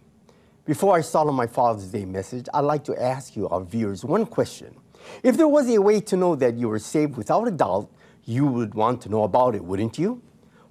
Before 0.67 0.97
I 0.97 1.03
start 1.03 1.29
on 1.29 1.35
my 1.35 1.47
Father's 1.47 1.89
Day 1.89 2.07
message, 2.07 2.47
I'd 2.55 2.61
like 2.61 2.85
to 2.85 2.99
ask 2.99 3.37
you, 3.37 3.47
our 3.51 3.63
viewers, 3.63 4.03
one 4.03 4.25
question. 4.25 4.75
If 5.23 5.37
there 5.37 5.47
was 5.47 5.69
a 5.69 5.79
way 5.79 6.01
to 6.01 6.17
know 6.17 6.35
that 6.37 6.55
you 6.55 6.71
were 6.71 6.79
saved 6.79 7.19
without 7.19 7.47
a 7.47 7.51
doubt, 7.51 7.91
you 8.25 8.47
would 8.47 8.75
want 8.75 9.03
to 9.03 9.11
know 9.11 9.25
about 9.25 9.55
it, 9.55 9.63
wouldn't 9.63 9.99
you? 9.99 10.23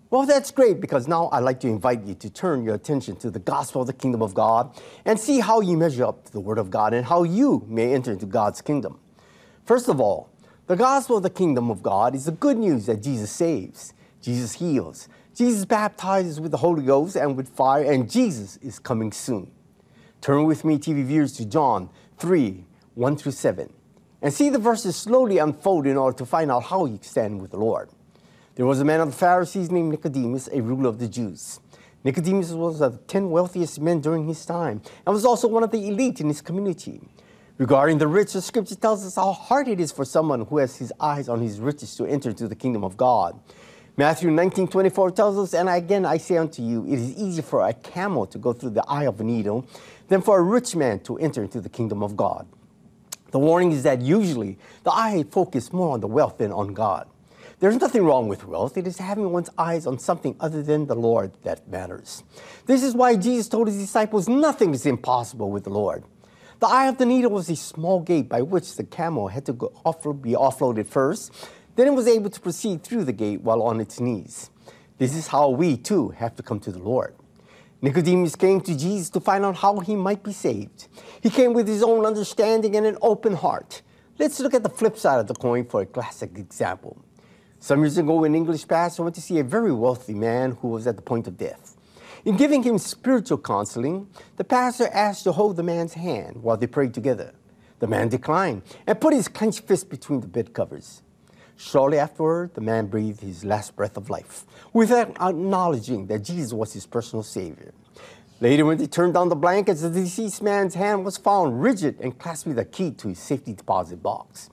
Well, 0.09 0.25
that's 0.25 0.49
great 0.49 0.81
because 0.81 1.07
now 1.07 1.29
I'd 1.31 1.43
like 1.43 1.59
to 1.59 1.67
invite 1.67 2.03
you 2.05 2.15
to 2.15 2.29
turn 2.31 2.63
your 2.63 2.73
attention 2.73 3.17
to 3.17 3.29
the 3.29 3.37
gospel 3.37 3.81
of 3.81 3.87
the 3.87 3.93
kingdom 3.93 4.23
of 4.23 4.33
God 4.33 4.75
and 5.05 5.19
see 5.19 5.39
how 5.39 5.61
you 5.61 5.77
measure 5.77 6.05
up 6.05 6.25
to 6.25 6.31
the 6.31 6.39
word 6.39 6.57
of 6.57 6.71
God 6.71 6.95
and 6.95 7.05
how 7.05 7.21
you 7.21 7.63
may 7.67 7.93
enter 7.93 8.11
into 8.11 8.25
God's 8.25 8.61
kingdom. 8.61 8.97
First 9.63 9.89
of 9.89 9.99
all, 9.99 10.31
the 10.65 10.75
gospel 10.75 11.17
of 11.17 11.23
the 11.23 11.29
kingdom 11.29 11.69
of 11.69 11.83
God 11.83 12.15
is 12.15 12.25
the 12.25 12.31
good 12.31 12.57
news 12.57 12.87
that 12.87 13.03
Jesus 13.03 13.29
saves, 13.29 13.93
Jesus 14.21 14.53
heals, 14.53 15.07
Jesus 15.35 15.65
baptizes 15.65 16.41
with 16.41 16.49
the 16.49 16.57
Holy 16.57 16.83
Ghost 16.83 17.15
and 17.15 17.37
with 17.37 17.49
fire, 17.49 17.83
and 17.83 18.09
Jesus 18.09 18.57
is 18.57 18.79
coming 18.79 19.11
soon. 19.11 19.51
Turn 20.23 20.45
with 20.45 20.63
me, 20.63 20.77
TV 20.77 21.03
viewers, 21.03 21.33
to 21.33 21.43
John 21.43 21.89
3 22.17 22.63
1 22.95 23.17
through 23.17 23.33
7, 23.33 23.73
and 24.21 24.33
see 24.33 24.49
the 24.49 24.57
verses 24.57 24.95
slowly 24.95 25.37
unfold 25.37 25.85
in 25.85 25.97
order 25.97 26.17
to 26.17 26.25
find 26.25 26.49
out 26.49 26.63
how 26.63 26.85
you 26.85 26.97
stand 27.01 27.41
with 27.41 27.51
the 27.51 27.57
Lord. 27.57 27.89
There 28.55 28.65
was 28.65 28.79
a 28.79 28.85
man 28.85 29.01
of 29.01 29.11
the 29.11 29.17
Pharisees 29.17 29.69
named 29.69 29.91
Nicodemus, 29.91 30.47
a 30.53 30.61
ruler 30.61 30.87
of 30.87 30.99
the 30.99 31.09
Jews. 31.09 31.59
Nicodemus 32.05 32.53
was 32.53 32.77
one 32.79 32.93
of 32.93 32.99
the 32.99 33.03
10 33.05 33.31
wealthiest 33.31 33.81
men 33.81 33.99
during 33.99 34.25
his 34.25 34.45
time 34.45 34.81
and 35.05 35.13
was 35.13 35.25
also 35.25 35.49
one 35.49 35.61
of 35.61 35.71
the 35.71 35.89
elite 35.89 36.21
in 36.21 36.29
his 36.29 36.39
community. 36.39 37.01
Regarding 37.57 37.97
the 37.97 38.07
rich, 38.07 38.31
the 38.31 38.41
scripture 38.41 38.75
tells 38.75 39.05
us 39.05 39.15
how 39.15 39.33
hard 39.33 39.67
it 39.67 39.81
is 39.81 39.91
for 39.91 40.05
someone 40.05 40.45
who 40.45 40.59
has 40.59 40.77
his 40.77 40.93
eyes 41.01 41.27
on 41.27 41.41
his 41.41 41.59
riches 41.59 41.97
to 41.97 42.05
enter 42.05 42.29
into 42.29 42.47
the 42.47 42.55
kingdom 42.55 42.85
of 42.85 42.95
God. 42.95 43.37
Matthew 43.95 44.31
19 44.31 44.67
24 44.69 45.11
tells 45.11 45.37
us, 45.37 45.53
And 45.53 45.69
again 45.69 46.03
I 46.03 46.17
say 46.17 46.37
unto 46.37 46.63
you, 46.63 46.83
it 46.85 46.93
is 46.93 47.15
easier 47.15 47.43
for 47.43 47.67
a 47.67 47.73
camel 47.73 48.25
to 48.27 48.39
go 48.39 48.51
through 48.51 48.71
the 48.71 48.83
eye 48.87 49.03
of 49.03 49.19
a 49.19 49.23
needle 49.23 49.67
than 50.07 50.21
for 50.21 50.39
a 50.39 50.41
rich 50.41 50.75
man 50.75 50.99
to 51.01 51.17
enter 51.19 51.43
into 51.43 51.61
the 51.61 51.69
kingdom 51.69 52.01
of 52.01 52.17
God. 52.17 52.47
The 53.29 53.37
warning 53.39 53.71
is 53.71 53.83
that 53.83 54.01
usually 54.01 54.57
the 54.83 54.91
eye 54.91 55.23
focuses 55.29 55.71
more 55.71 55.93
on 55.93 55.99
the 55.99 56.07
wealth 56.07 56.39
than 56.39 56.51
on 56.51 56.73
God. 56.73 57.07
There's 57.59 57.77
nothing 57.77 58.03
wrong 58.03 58.27
with 58.27 58.45
wealth. 58.45 58.77
It 58.77 58.87
is 58.87 58.97
having 58.97 59.31
one's 59.31 59.49
eyes 59.59 59.85
on 59.85 59.99
something 59.99 60.35
other 60.39 60.63
than 60.63 60.87
the 60.87 60.95
Lord 60.95 61.31
that 61.43 61.67
matters. 61.67 62.23
This 62.65 62.83
is 62.83 62.95
why 62.95 63.15
Jesus 63.15 63.47
told 63.47 63.67
his 63.67 63.77
disciples 63.77 64.27
nothing 64.27 64.73
is 64.73 64.87
impossible 64.87 65.51
with 65.51 65.65
the 65.65 65.69
Lord. 65.69 66.03
The 66.59 66.67
eye 66.67 66.87
of 66.87 66.97
the 66.97 67.05
needle 67.05 67.31
was 67.31 67.49
a 67.49 67.55
small 67.55 67.99
gate 67.99 68.27
by 68.27 68.41
which 68.41 68.75
the 68.75 68.83
camel 68.83 69.27
had 69.27 69.45
to 69.47 69.53
off, 69.85 70.01
be 70.21 70.31
offloaded 70.31 70.87
first. 70.87 71.31
Then 71.75 71.87
it 71.87 71.93
was 71.93 72.07
able 72.07 72.29
to 72.29 72.39
proceed 72.39 72.83
through 72.83 73.05
the 73.05 73.13
gate 73.13 73.41
while 73.41 73.63
on 73.63 73.79
its 73.79 73.99
knees. 73.99 74.49
This 74.99 75.15
is 75.15 75.27
how 75.27 75.49
we 75.49 75.75
too 75.75 76.09
have 76.09 76.35
to 76.35 76.43
come 76.43 76.59
to 76.61 76.71
the 76.71 76.79
Lord. 76.79 77.15
Nicodemus 77.81 78.35
came 78.35 78.61
to 78.61 78.77
Jesus 78.77 79.09
to 79.09 79.19
find 79.19 79.43
out 79.43 79.57
how 79.57 79.79
he 79.79 79.95
might 79.95 80.23
be 80.23 80.31
saved. 80.31 80.87
He 81.21 81.29
came 81.29 81.53
with 81.53 81.67
his 81.67 81.83
own 81.83 82.05
understanding 82.05 82.75
and 82.77 82.85
an 82.85 82.97
open 83.01 83.35
heart. 83.35 83.81
Let's 84.19 84.39
look 84.39 84.53
at 84.53 84.63
the 84.63 84.69
flip 84.69 84.97
side 84.97 85.19
of 85.19 85.27
the 85.27 85.33
coin 85.33 85.65
for 85.65 85.81
a 85.81 85.85
classic 85.85 86.37
example. 86.37 87.03
Some 87.59 87.81
years 87.81 87.97
ago, 87.97 88.23
an 88.23 88.35
English 88.35 88.67
pastor 88.67 89.03
went 89.03 89.15
to 89.15 89.21
see 89.21 89.39
a 89.39 89.43
very 89.43 89.71
wealthy 89.71 90.13
man 90.13 90.51
who 90.61 90.69
was 90.69 90.87
at 90.87 90.95
the 90.95 91.01
point 91.01 91.27
of 91.27 91.37
death. 91.37 91.75
In 92.23 92.37
giving 92.37 92.63
him 92.63 92.77
spiritual 92.77 93.37
counseling, 93.37 94.07
the 94.37 94.45
pastor 94.45 94.87
asked 94.93 95.25
to 95.25 95.33
hold 95.33 95.57
the 95.57 95.63
man's 95.63 95.93
hand 95.93 96.43
while 96.43 96.55
they 96.55 96.67
prayed 96.67 96.93
together. 96.93 97.33
The 97.79 97.87
man 97.87 98.07
declined 98.07 98.61
and 98.87 99.01
put 99.01 99.13
his 99.13 99.27
clenched 99.27 99.67
fist 99.67 99.89
between 99.89 100.21
the 100.21 100.27
bed 100.27 100.53
covers. 100.53 101.02
Shortly 101.63 101.97
afterward, 101.97 102.53
the 102.55 102.61
man 102.61 102.87
breathed 102.87 103.21
his 103.21 103.45
last 103.45 103.75
breath 103.75 103.95
of 103.95 104.09
life 104.09 104.45
without 104.73 105.09
acknowledging 105.21 106.07
that 106.07 106.19
Jesus 106.19 106.51
was 106.51 106.73
his 106.73 106.85
personal 106.85 107.23
Savior. 107.23 107.73
Later, 108.41 108.65
when 108.65 108.77
they 108.77 108.85
turned 108.85 109.13
down 109.13 109.29
the 109.29 109.35
blankets, 109.35 109.81
the 109.81 109.89
deceased 109.89 110.41
man's 110.41 110.73
hand 110.75 111.05
was 111.05 111.17
found 111.17 111.63
rigid 111.63 112.01
and 112.01 112.19
clasped 112.19 112.47
with 112.47 112.59
a 112.59 112.65
key 112.65 112.91
to 112.91 113.07
his 113.07 113.19
safety 113.19 113.53
deposit 113.53 114.03
box. 114.03 114.49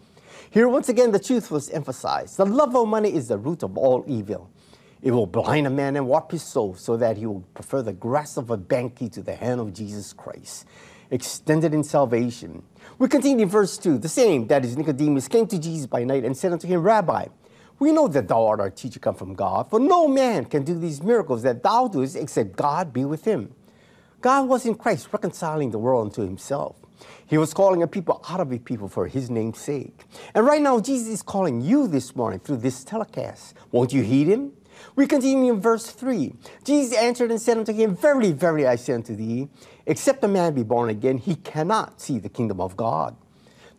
Here, 0.50 0.68
once 0.68 0.88
again, 0.88 1.10
the 1.10 1.18
truth 1.18 1.50
was 1.50 1.68
emphasized. 1.70 2.36
The 2.36 2.46
love 2.46 2.76
of 2.76 2.86
money 2.86 3.12
is 3.12 3.26
the 3.26 3.38
root 3.38 3.64
of 3.64 3.76
all 3.76 4.04
evil. 4.06 4.48
It 5.02 5.10
will 5.10 5.26
blind 5.26 5.66
a 5.66 5.70
man 5.70 5.96
and 5.96 6.06
warp 6.06 6.30
his 6.30 6.44
soul 6.44 6.74
so 6.74 6.96
that 6.96 7.16
he 7.16 7.26
will 7.26 7.44
prefer 7.54 7.82
the 7.82 7.92
grasp 7.92 8.38
of 8.38 8.50
a 8.50 8.56
bank 8.56 8.96
key 8.96 9.08
to 9.10 9.22
the 9.22 9.34
hand 9.34 9.60
of 9.60 9.74
Jesus 9.74 10.12
Christ, 10.12 10.64
extended 11.10 11.74
in 11.74 11.84
salvation. 11.84 12.62
We 12.98 13.08
continue 13.08 13.44
in 13.44 13.48
verse 13.48 13.78
2. 13.78 13.98
The 13.98 14.08
same, 14.08 14.46
that 14.48 14.64
is, 14.64 14.76
Nicodemus, 14.76 15.28
came 15.28 15.46
to 15.48 15.58
Jesus 15.58 15.86
by 15.86 16.04
night 16.04 16.24
and 16.24 16.36
said 16.36 16.52
unto 16.52 16.68
him, 16.68 16.82
Rabbi, 16.82 17.26
we 17.78 17.92
know 17.92 18.08
that 18.08 18.28
thou 18.28 18.46
art 18.46 18.60
our 18.60 18.70
teacher 18.70 19.00
come 19.00 19.14
from 19.14 19.34
God, 19.34 19.70
for 19.70 19.80
no 19.80 20.06
man 20.06 20.44
can 20.44 20.64
do 20.64 20.78
these 20.78 21.02
miracles 21.02 21.42
that 21.42 21.62
thou 21.62 21.88
doest 21.88 22.14
except 22.14 22.56
God 22.56 22.92
be 22.92 23.04
with 23.04 23.24
him. 23.24 23.54
God 24.20 24.48
was 24.48 24.66
in 24.66 24.74
Christ 24.74 25.08
reconciling 25.12 25.70
the 25.70 25.78
world 25.78 26.08
unto 26.08 26.22
himself. 26.22 26.76
He 27.26 27.38
was 27.38 27.54
calling 27.54 27.82
a 27.82 27.86
people 27.86 28.22
out 28.28 28.40
of 28.40 28.52
a 28.52 28.58
people 28.58 28.88
for 28.88 29.06
his 29.06 29.30
name's 29.30 29.58
sake. 29.58 30.04
And 30.34 30.44
right 30.44 30.60
now, 30.60 30.78
Jesus 30.80 31.08
is 31.08 31.22
calling 31.22 31.62
you 31.62 31.86
this 31.86 32.14
morning 32.14 32.40
through 32.40 32.58
this 32.58 32.84
telecast. 32.84 33.54
Won't 33.72 33.94
you 33.94 34.02
heed 34.02 34.26
him? 34.26 34.52
We 34.96 35.06
continue 35.06 35.52
in 35.52 35.60
verse 35.60 35.86
3. 35.86 36.34
Jesus 36.64 36.96
answered 36.96 37.30
and 37.30 37.40
said 37.40 37.58
unto 37.58 37.72
him, 37.72 37.96
Verily, 37.96 38.32
verily, 38.32 38.66
I 38.66 38.76
say 38.76 38.92
unto 38.92 39.14
thee, 39.14 39.48
except 39.90 40.22
a 40.22 40.28
man 40.28 40.54
be 40.54 40.62
born 40.62 40.88
again, 40.88 41.18
he 41.18 41.34
cannot 41.34 42.00
see 42.00 42.18
the 42.18 42.28
kingdom 42.28 42.60
of 42.60 42.76
God. 42.76 43.16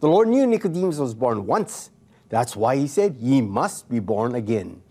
The 0.02 0.10
Lord 0.10 0.28
knew 0.28 0.46
Nicodemus 0.46 0.98
was 0.98 1.14
born 1.14 1.46
once. 1.46 1.90
That's 2.30 2.56
why 2.56 2.76
he 2.76 2.88
said, 2.88 3.16
Ye 3.18 3.42
must 3.42 3.90
be 3.90 4.00
born 4.00 4.36
again. 4.36 4.82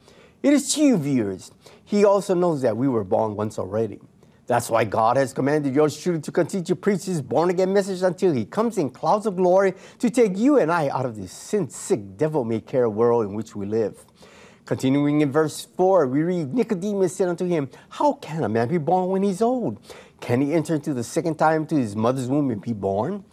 It 0.43 0.55
is 0.55 0.75
to 0.75 0.83
you, 0.83 0.97
viewers. 0.97 1.53
He 1.85 2.05
also 2.05 2.35
knows 2.35 2.63
that 2.63 2.77
we 2.77 2.89
were 2.89 3.05
born 3.05 3.37
once 3.37 3.59
already. 3.59 4.01
That's 4.47 4.71
why 4.71 4.85
God 4.85 5.19
has 5.19 5.33
commanded 5.33 5.75
yours 5.75 6.01
truly 6.01 6.21
to 6.23 6.33
continue 6.33 6.65
to 6.65 6.75
preach 6.75 7.05
his 7.05 7.21
born 7.21 7.51
again 7.51 7.73
message 7.73 8.03
until 8.03 8.33
he 8.33 8.45
comes 8.45 8.79
in 8.79 8.91
clouds 8.91 9.27
of 9.27 9.37
glory 9.37 9.75
to 9.99 10.11
take 10.11 10.39
you 10.39 10.59
and 10.59 10.73
I 10.73 10.89
out 10.89 11.05
of 11.05 11.17
this 11.17 11.33
sin 11.33 11.69
sick, 11.69 12.17
devil 12.17 12.45
may 12.45 12.61
care 12.61 12.89
world 12.89 13.27
in 13.27 13.35
which 13.35 13.55
we 13.55 13.67
live. 13.67 14.05
Continuing 14.65 15.21
in 15.21 15.33
verse 15.33 15.67
4, 15.77 16.07
we 16.07 16.23
read 16.23 16.55
Nicodemus 16.55 17.17
said 17.17 17.29
unto 17.29 17.45
him, 17.45 17.69
How 17.89 18.13
can 18.15 18.45
a 18.45 18.49
man 18.49 18.69
be 18.69 18.79
born 18.79 19.09
when 19.09 19.23
he's 19.23 19.43
old? 19.43 19.81
Can 20.21 20.41
he 20.43 20.53
enter 20.53 20.75
into 20.75 20.95
the 20.95 21.05
second 21.05 21.37
time 21.37 21.67
to 21.67 21.77
his 21.77 21.97
mother's 21.97 22.29
womb 22.29 22.51
and 22.51 22.61
be 22.61 22.73
born? 22.73 23.25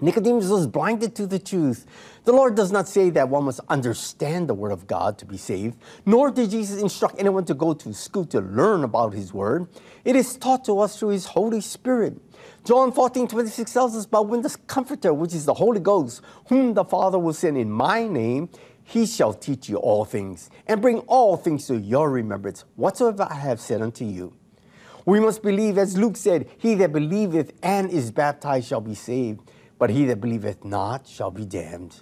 Nicodemus 0.00 0.48
was 0.48 0.66
blinded 0.66 1.14
to 1.14 1.26
the 1.26 1.38
truth. 1.38 1.86
The 2.24 2.32
Lord 2.32 2.56
does 2.56 2.72
not 2.72 2.88
say 2.88 3.10
that 3.10 3.28
one 3.28 3.44
must 3.44 3.60
understand 3.68 4.48
the 4.48 4.54
Word 4.54 4.72
of 4.72 4.88
God 4.88 5.18
to 5.18 5.26
be 5.26 5.36
saved, 5.36 5.78
nor 6.04 6.30
did 6.32 6.50
Jesus 6.50 6.82
instruct 6.82 7.14
anyone 7.18 7.44
to 7.44 7.54
go 7.54 7.74
to 7.74 7.94
school 7.94 8.24
to 8.26 8.40
learn 8.40 8.82
about 8.82 9.14
His 9.14 9.32
Word. 9.32 9.68
It 10.04 10.16
is 10.16 10.36
taught 10.36 10.64
to 10.64 10.80
us 10.80 10.98
through 10.98 11.10
His 11.10 11.26
Holy 11.26 11.60
Spirit. 11.60 12.20
John 12.64 12.90
14, 12.90 13.28
26 13.28 13.72
tells 13.72 13.96
us, 13.96 14.04
But 14.04 14.26
when 14.26 14.42
the 14.42 14.56
Comforter, 14.66 15.14
which 15.14 15.32
is 15.32 15.44
the 15.44 15.54
Holy 15.54 15.80
Ghost, 15.80 16.22
whom 16.48 16.74
the 16.74 16.84
Father 16.84 17.18
will 17.18 17.32
send 17.32 17.56
in 17.56 17.70
my 17.70 18.08
name, 18.08 18.48
he 18.82 19.06
shall 19.06 19.32
teach 19.32 19.68
you 19.68 19.76
all 19.76 20.04
things, 20.04 20.50
and 20.66 20.82
bring 20.82 20.98
all 21.00 21.36
things 21.36 21.66
to 21.68 21.78
your 21.78 22.10
remembrance, 22.10 22.64
whatsoever 22.76 23.26
I 23.30 23.36
have 23.36 23.60
said 23.60 23.80
unto 23.80 24.04
you. 24.04 24.34
We 25.04 25.20
must 25.20 25.42
believe, 25.42 25.76
as 25.76 25.98
Luke 25.98 26.16
said, 26.16 26.48
He 26.58 26.74
that 26.76 26.92
believeth 26.92 27.52
and 27.62 27.90
is 27.90 28.10
baptized 28.10 28.68
shall 28.68 28.80
be 28.80 28.94
saved, 28.94 29.40
but 29.78 29.90
he 29.90 30.04
that 30.06 30.20
believeth 30.20 30.64
not 30.64 31.06
shall 31.06 31.30
be 31.30 31.44
damned. 31.44 32.00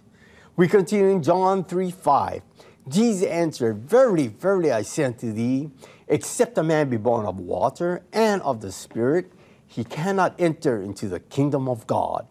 We 0.56 0.68
continue 0.68 1.08
in 1.08 1.22
John 1.22 1.64
3 1.64 1.90
5. 1.90 2.42
Jesus 2.88 3.28
answered, 3.28 3.78
Verily, 3.78 4.28
verily, 4.28 4.70
I 4.72 4.82
say 4.82 5.04
unto 5.04 5.32
thee, 5.32 5.70
except 6.08 6.58
a 6.58 6.62
man 6.62 6.90
be 6.90 6.96
born 6.96 7.26
of 7.26 7.38
water 7.38 8.02
and 8.12 8.42
of 8.42 8.60
the 8.60 8.72
Spirit, 8.72 9.32
he 9.66 9.84
cannot 9.84 10.34
enter 10.38 10.82
into 10.82 11.08
the 11.08 11.20
kingdom 11.20 11.68
of 11.68 11.86
God. 11.86 12.26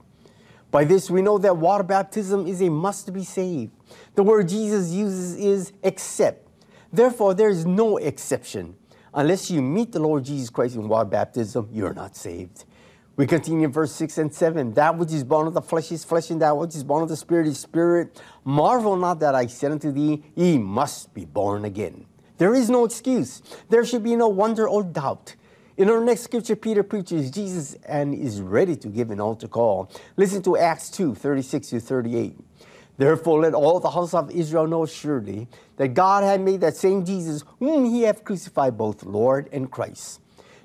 By 0.70 0.86
this 0.86 1.10
we 1.10 1.22
know 1.22 1.38
that 1.40 1.58
water 1.58 1.84
baptism 1.84 2.48
is 2.48 2.62
a 2.62 2.70
must 2.70 3.06
to 3.08 3.12
be 3.12 3.24
saved. 3.24 3.72
The 4.16 4.24
word 4.24 4.48
Jesus 4.48 4.92
uses 4.92 5.36
is 5.36 5.74
except. 5.84 6.48
Therefore, 6.94 7.34
there 7.34 7.50
is 7.50 7.66
no 7.66 7.98
exception. 7.98 8.76
Unless 9.14 9.52
you 9.52 9.62
meet 9.62 9.92
the 9.92 10.00
Lord 10.00 10.24
Jesus 10.24 10.50
Christ 10.50 10.76
in 10.76 10.88
water 10.88 11.10
baptism, 11.10 11.68
you're 11.72 11.94
not 11.94 12.16
saved. 12.16 12.66
We 13.18 13.28
continue 13.28 13.66
in 13.66 13.72
verse 13.72 13.92
6 13.92 14.18
and 14.18 14.34
7. 14.34 14.74
That 14.74 14.98
which 14.98 15.12
is 15.12 15.24
born 15.24 15.48
of 15.48 15.54
the 15.54 15.62
flesh 15.62 15.92
is 15.92 16.06
flesh, 16.06 16.30
and 16.30 16.42
that 16.42 16.56
which 16.56 16.76
is 16.76 16.84
born 16.84 17.04
of 17.04 17.10
the 17.10 17.18
spirit 17.18 17.46
is 17.46 17.60
spirit. 17.60 18.22
Marvel 18.46 18.96
not 18.96 19.20
that 19.20 19.36
I 19.36 19.48
said 19.48 19.72
unto 19.72 19.92
thee, 19.92 20.24
Ye 20.36 20.58
must 20.58 21.14
be 21.14 21.26
born 21.26 21.66
again. 21.66 22.06
There 22.38 22.56
is 22.56 22.70
no 22.70 22.86
excuse. 22.86 23.42
There 23.70 23.86
should 23.86 24.04
be 24.04 24.16
no 24.16 24.30
wonder 24.30 24.68
or 24.68 24.82
doubt. 24.82 25.36
In 25.78 25.90
our 25.90 26.04
next 26.04 26.22
scripture, 26.22 26.56
Peter 26.56 26.84
preaches 26.84 27.30
Jesus 27.32 27.76
and 27.86 28.16
is 28.16 28.42
ready 28.42 28.76
to 28.78 28.88
give 28.88 29.12
an 29.12 29.20
altar 29.20 29.48
call. 29.48 29.92
Listen 30.16 30.42
to 30.44 30.58
Acts 30.58 30.90
2 30.90 31.16
36 31.16 31.70
to 31.70 31.80
38. 31.80 32.38
Therefore, 33.02 33.40
let 33.40 33.56
all 33.56 33.80
the 33.80 33.90
house 33.90 34.14
of 34.14 34.30
Israel 34.30 34.68
know 34.68 34.86
surely 34.86 35.48
that 35.78 35.96
God 35.96 36.24
had 36.24 36.40
made 36.40 36.62
that 36.62 36.78
same 36.78 37.04
Jesus, 37.04 37.44
whom 37.58 37.84
he 37.86 38.04
hath 38.04 38.24
crucified, 38.24 38.78
both 38.78 39.02
Lord 39.02 39.50
and 39.52 39.72
Christ. 39.72 40.22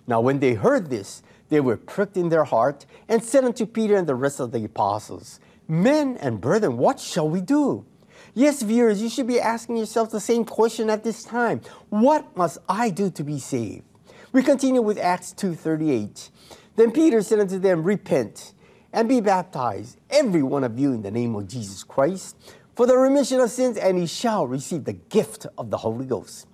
Now, 0.07 0.21
when 0.21 0.39
they 0.39 0.53
heard 0.53 0.91
this, 0.91 1.23
they 1.49 1.61
were 1.61 1.79
pricked 1.79 2.15
in 2.15 2.29
their 2.29 2.45
heart 2.45 2.85
and 3.09 3.25
said 3.25 3.47
unto 3.47 3.65
Peter 3.65 3.97
and 3.97 4.07
the 4.07 4.15
rest 4.15 4.39
of 4.39 4.53
the 4.53 4.63
apostles, 4.67 5.41
Men 5.67 6.19
and 6.19 6.39
brethren, 6.39 6.77
what 6.77 7.01
shall 7.01 7.27
we 7.27 7.41
do? 7.41 7.87
Yes, 8.35 8.61
viewers, 8.61 9.01
you 9.01 9.09
should 9.09 9.27
be 9.27 9.41
asking 9.41 9.79
yourself 9.79 10.11
the 10.11 10.21
same 10.21 10.45
question 10.45 10.91
at 10.91 11.05
this 11.05 11.25
time. 11.25 11.63
What 11.89 12.37
must 12.37 12.59
I 12.69 12.91
do 12.91 13.09
to 13.13 13.25
be 13.25 13.39
saved? 13.39 13.85
We 14.33 14.43
continue 14.43 14.83
with 14.83 14.99
Acts 14.99 15.33
2:38. 15.33 16.29
Then 16.77 16.91
Peter 16.91 17.23
said 17.23 17.41
unto 17.41 17.59
them, 17.59 17.83
Repent 17.83 18.53
and 18.97 19.11
be 19.11 19.21
baptized, 19.21 19.99
every 20.09 20.43
one 20.43 20.65
of 20.65 20.79
you, 20.79 20.95
in 20.95 21.03
the 21.03 21.11
name 21.11 21.35
of 21.35 21.47
Jesus 21.47 21.85
Christ, 21.85 22.35
for 22.75 22.87
the 22.87 22.97
remission 22.97 23.39
of 23.41 23.51
sins, 23.51 23.77
and 23.77 24.01
ye 24.01 24.07
shall 24.07 24.47
receive 24.47 24.85
the 24.85 24.95
gift 24.95 25.47
of 25.59 25.69
the 25.71 25.77
Holy 25.77 26.07
Ghost. 26.07 26.47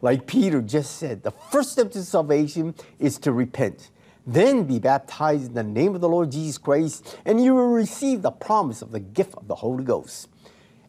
Like 0.00 0.26
Peter 0.26 0.62
just 0.62 0.96
said, 0.96 1.22
the 1.22 1.30
first 1.30 1.72
step 1.72 1.90
to 1.90 2.02
salvation 2.02 2.74
is 2.98 3.18
to 3.18 3.32
repent. 3.32 3.90
Then 4.26 4.64
be 4.64 4.78
baptized 4.78 5.48
in 5.48 5.52
the 5.52 5.62
name 5.62 5.94
of 5.94 6.00
the 6.00 6.08
Lord 6.08 6.32
Jesus 6.32 6.56
Christ, 6.56 7.18
and 7.26 7.44
you 7.44 7.54
will 7.54 7.68
receive 7.68 8.22
the 8.22 8.30
promise 8.30 8.80
of 8.80 8.90
the 8.90 9.00
gift 9.00 9.34
of 9.34 9.46
the 9.46 9.56
Holy 9.56 9.84
Ghost. 9.84 10.28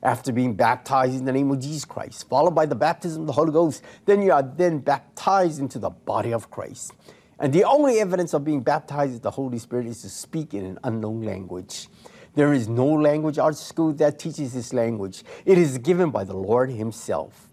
After 0.01 0.31
being 0.31 0.53
baptized 0.53 1.15
in 1.15 1.25
the 1.25 1.33
name 1.33 1.51
of 1.51 1.59
Jesus 1.59 1.83
Christ, 1.83 2.29
followed 2.29 2.55
by 2.55 2.67
the 2.67 2.75
baptism 2.75 3.23
of 3.23 3.27
the 3.27 3.33
Holy 3.33 3.51
Ghost, 3.51 3.83
then 4.05 4.21
you 4.21 4.31
are 4.31 4.43
then 4.43 4.77
baptized 4.77 5.59
into 5.59 5.77
the 5.77 5.89
body 5.89 6.31
of 6.31 6.49
Christ. 6.49 6.93
And 7.39 7.51
the 7.51 7.63
only 7.65 7.99
evidence 7.99 8.33
of 8.33 8.45
being 8.45 8.61
baptized 8.61 9.13
with 9.13 9.23
the 9.23 9.31
Holy 9.31 9.59
Spirit 9.59 9.87
is 9.87 10.01
to 10.03 10.09
speak 10.09 10.53
in 10.53 10.65
an 10.65 10.79
unknown 10.83 11.21
language. 11.21 11.89
There 12.33 12.53
is 12.53 12.67
no 12.67 12.85
language 12.85 13.37
art 13.37 13.57
school 13.57 13.93
that 13.93 14.19
teaches 14.19 14.53
this 14.53 14.73
language. 14.73 15.23
It 15.45 15.57
is 15.57 15.77
given 15.77 16.11
by 16.11 16.23
the 16.23 16.35
Lord 16.35 16.69
Himself. 16.69 17.49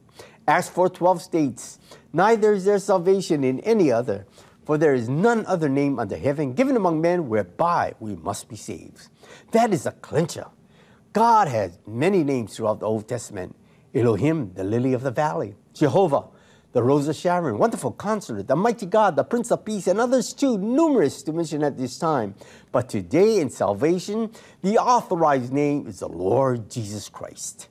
Acts 0.46 0.68
4:12 0.68 1.20
states, 1.20 1.78
Neither 2.12 2.52
is 2.52 2.64
there 2.64 2.78
salvation 2.78 3.44
in 3.44 3.60
any 3.60 3.92
other, 3.92 4.26
for 4.64 4.76
there 4.76 4.94
is 4.94 5.08
none 5.08 5.46
other 5.46 5.68
name 5.68 5.98
under 5.98 6.16
heaven 6.16 6.52
given 6.52 6.76
among 6.76 7.00
men 7.00 7.28
whereby 7.28 7.94
we 8.00 8.16
must 8.16 8.48
be 8.48 8.56
saved. 8.56 9.08
That 9.52 9.72
is 9.72 9.86
a 9.86 9.92
clincher. 9.92 10.46
God 11.12 11.48
has 11.48 11.78
many 11.86 12.24
names 12.24 12.56
throughout 12.56 12.80
the 12.80 12.86
Old 12.86 13.06
Testament. 13.06 13.54
Elohim, 13.94 14.52
the 14.54 14.64
lily 14.64 14.94
of 14.94 15.02
the 15.02 15.10
valley. 15.10 15.54
Jehovah, 15.74 16.24
the 16.72 16.82
rose 16.82 17.08
of 17.08 17.16
Sharon. 17.16 17.58
Wonderful 17.58 17.92
counselor, 17.92 18.42
the 18.42 18.56
mighty 18.56 18.86
God, 18.86 19.16
the 19.16 19.24
Prince 19.24 19.50
of 19.50 19.64
Peace, 19.64 19.86
and 19.86 20.00
others 20.00 20.32
too, 20.32 20.58
numerous 20.58 21.22
to 21.24 21.32
mention 21.32 21.62
at 21.62 21.76
this 21.76 21.98
time. 21.98 22.34
But 22.70 22.88
today 22.88 23.40
in 23.40 23.50
salvation, 23.50 24.30
the 24.62 24.78
authorized 24.78 25.52
name 25.52 25.86
is 25.86 26.00
the 26.00 26.08
Lord 26.08 26.70
Jesus 26.70 27.08
Christ. 27.08 27.68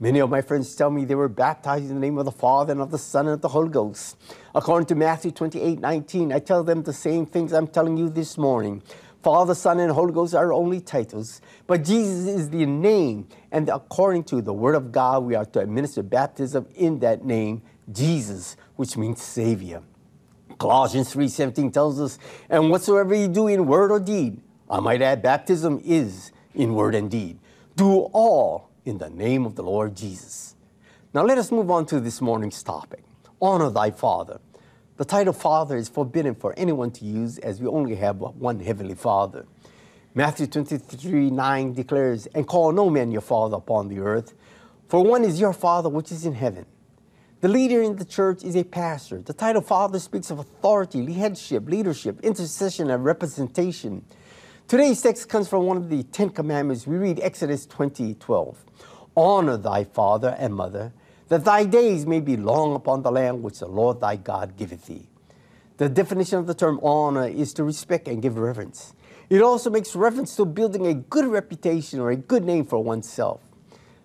Many 0.00 0.20
of 0.20 0.30
my 0.30 0.42
friends 0.42 0.74
tell 0.76 0.90
me 0.90 1.04
they 1.04 1.16
were 1.16 1.28
baptized 1.28 1.90
in 1.90 1.94
the 1.94 2.00
name 2.00 2.18
of 2.18 2.24
the 2.24 2.30
Father 2.30 2.72
and 2.72 2.80
of 2.80 2.90
the 2.90 2.98
Son 2.98 3.26
and 3.26 3.34
of 3.34 3.40
the 3.40 3.48
Holy 3.48 3.68
Ghost. 3.68 4.16
According 4.54 4.86
to 4.86 4.94
Matthew 4.94 5.32
28 5.32 5.80
19, 5.80 6.32
I 6.32 6.38
tell 6.38 6.62
them 6.62 6.82
the 6.82 6.92
same 6.92 7.26
things 7.26 7.52
I'm 7.52 7.66
telling 7.66 7.96
you 7.96 8.08
this 8.08 8.38
morning. 8.38 8.82
Father, 9.22 9.54
Son, 9.54 9.80
and 9.80 9.90
Holy 9.90 10.12
Ghost 10.12 10.34
are 10.34 10.52
only 10.52 10.80
titles, 10.80 11.40
but 11.66 11.82
Jesus 11.82 12.26
is 12.28 12.50
the 12.50 12.64
name. 12.64 13.26
And 13.50 13.68
according 13.68 14.24
to 14.24 14.40
the 14.40 14.52
Word 14.52 14.76
of 14.76 14.92
God, 14.92 15.24
we 15.24 15.34
are 15.34 15.44
to 15.46 15.58
administer 15.58 16.04
baptism 16.04 16.68
in 16.76 17.00
that 17.00 17.24
name, 17.24 17.62
Jesus, 17.92 18.56
which 18.76 18.96
means 18.96 19.22
Savior. 19.22 19.82
Colossians 20.58 21.10
3:17 21.10 21.70
tells 21.70 22.00
us, 22.00 22.18
"And 22.48 22.70
whatsoever 22.70 23.14
you 23.14 23.28
do 23.28 23.46
in 23.46 23.66
word 23.66 23.90
or 23.90 24.00
deed, 24.00 24.40
I 24.68 24.80
might 24.80 25.00
add, 25.00 25.22
baptism 25.22 25.80
is 25.84 26.32
in 26.54 26.74
word 26.74 26.94
and 26.94 27.10
deed. 27.10 27.38
Do 27.76 28.08
all 28.12 28.68
in 28.84 28.98
the 28.98 29.08
name 29.08 29.46
of 29.46 29.54
the 29.54 29.62
Lord 29.62 29.94
Jesus." 29.94 30.56
Now 31.14 31.22
let 31.22 31.38
us 31.38 31.50
move 31.50 31.70
on 31.70 31.86
to 31.86 32.00
this 32.00 32.20
morning's 32.20 32.62
topic. 32.62 33.04
Honor 33.40 33.70
thy 33.70 33.90
father. 33.90 34.40
The 34.96 35.04
title 35.04 35.32
father 35.32 35.76
is 35.76 35.88
forbidden 35.88 36.34
for 36.34 36.52
anyone 36.56 36.90
to 36.90 37.04
use 37.04 37.38
as 37.38 37.60
we 37.60 37.68
only 37.68 37.94
have 37.94 38.20
one 38.20 38.58
heavenly 38.58 38.96
father. 38.96 39.46
Matthew 40.14 40.48
23 40.48 41.30
9 41.30 41.72
declares, 41.72 42.26
And 42.34 42.46
call 42.46 42.72
no 42.72 42.90
man 42.90 43.12
your 43.12 43.20
father 43.20 43.56
upon 43.56 43.86
the 43.86 44.00
earth, 44.00 44.34
for 44.88 45.04
one 45.04 45.24
is 45.24 45.40
your 45.40 45.52
father 45.52 45.88
which 45.88 46.10
is 46.10 46.26
in 46.26 46.34
heaven. 46.34 46.66
The 47.40 47.46
leader 47.46 47.80
in 47.82 47.94
the 47.94 48.04
church 48.04 48.42
is 48.42 48.56
a 48.56 48.64
pastor. 48.64 49.20
The 49.20 49.32
title 49.32 49.62
father 49.62 50.00
speaks 50.00 50.28
of 50.32 50.40
authority, 50.40 51.12
headship, 51.12 51.68
leadership, 51.68 52.18
intercession, 52.24 52.90
and 52.90 53.04
representation. 53.04 54.04
Today's 54.66 55.00
text 55.00 55.28
comes 55.28 55.46
from 55.46 55.64
one 55.64 55.76
of 55.76 55.88
the 55.88 56.02
Ten 56.02 56.30
Commandments. 56.30 56.84
We 56.84 56.96
read 56.96 57.20
Exodus 57.20 57.64
20 57.64 58.14
12. 58.14 58.64
Honor 59.16 59.56
thy 59.56 59.84
father 59.84 60.34
and 60.36 60.52
mother, 60.52 60.92
that 61.28 61.44
thy 61.44 61.64
days 61.64 62.06
may 62.06 62.18
be 62.18 62.36
long 62.36 62.74
upon 62.74 63.02
the 63.02 63.12
land 63.12 63.44
which 63.44 63.60
the 63.60 63.68
Lord 63.68 64.00
thy 64.00 64.16
God 64.16 64.56
giveth 64.56 64.86
thee. 64.86 65.06
The 65.76 65.88
definition 65.88 66.40
of 66.40 66.48
the 66.48 66.54
term 66.54 66.80
honor 66.82 67.28
is 67.28 67.54
to 67.54 67.62
respect 67.62 68.08
and 68.08 68.20
give 68.20 68.36
reverence. 68.36 68.94
It 69.30 69.42
also 69.42 69.70
makes 69.70 69.94
reference 69.94 70.34
to 70.36 70.44
building 70.44 70.88
a 70.88 70.94
good 70.94 71.26
reputation 71.26 72.00
or 72.00 72.10
a 72.10 72.16
good 72.16 72.42
name 72.44 72.64
for 72.64 72.82
oneself. 72.82 73.40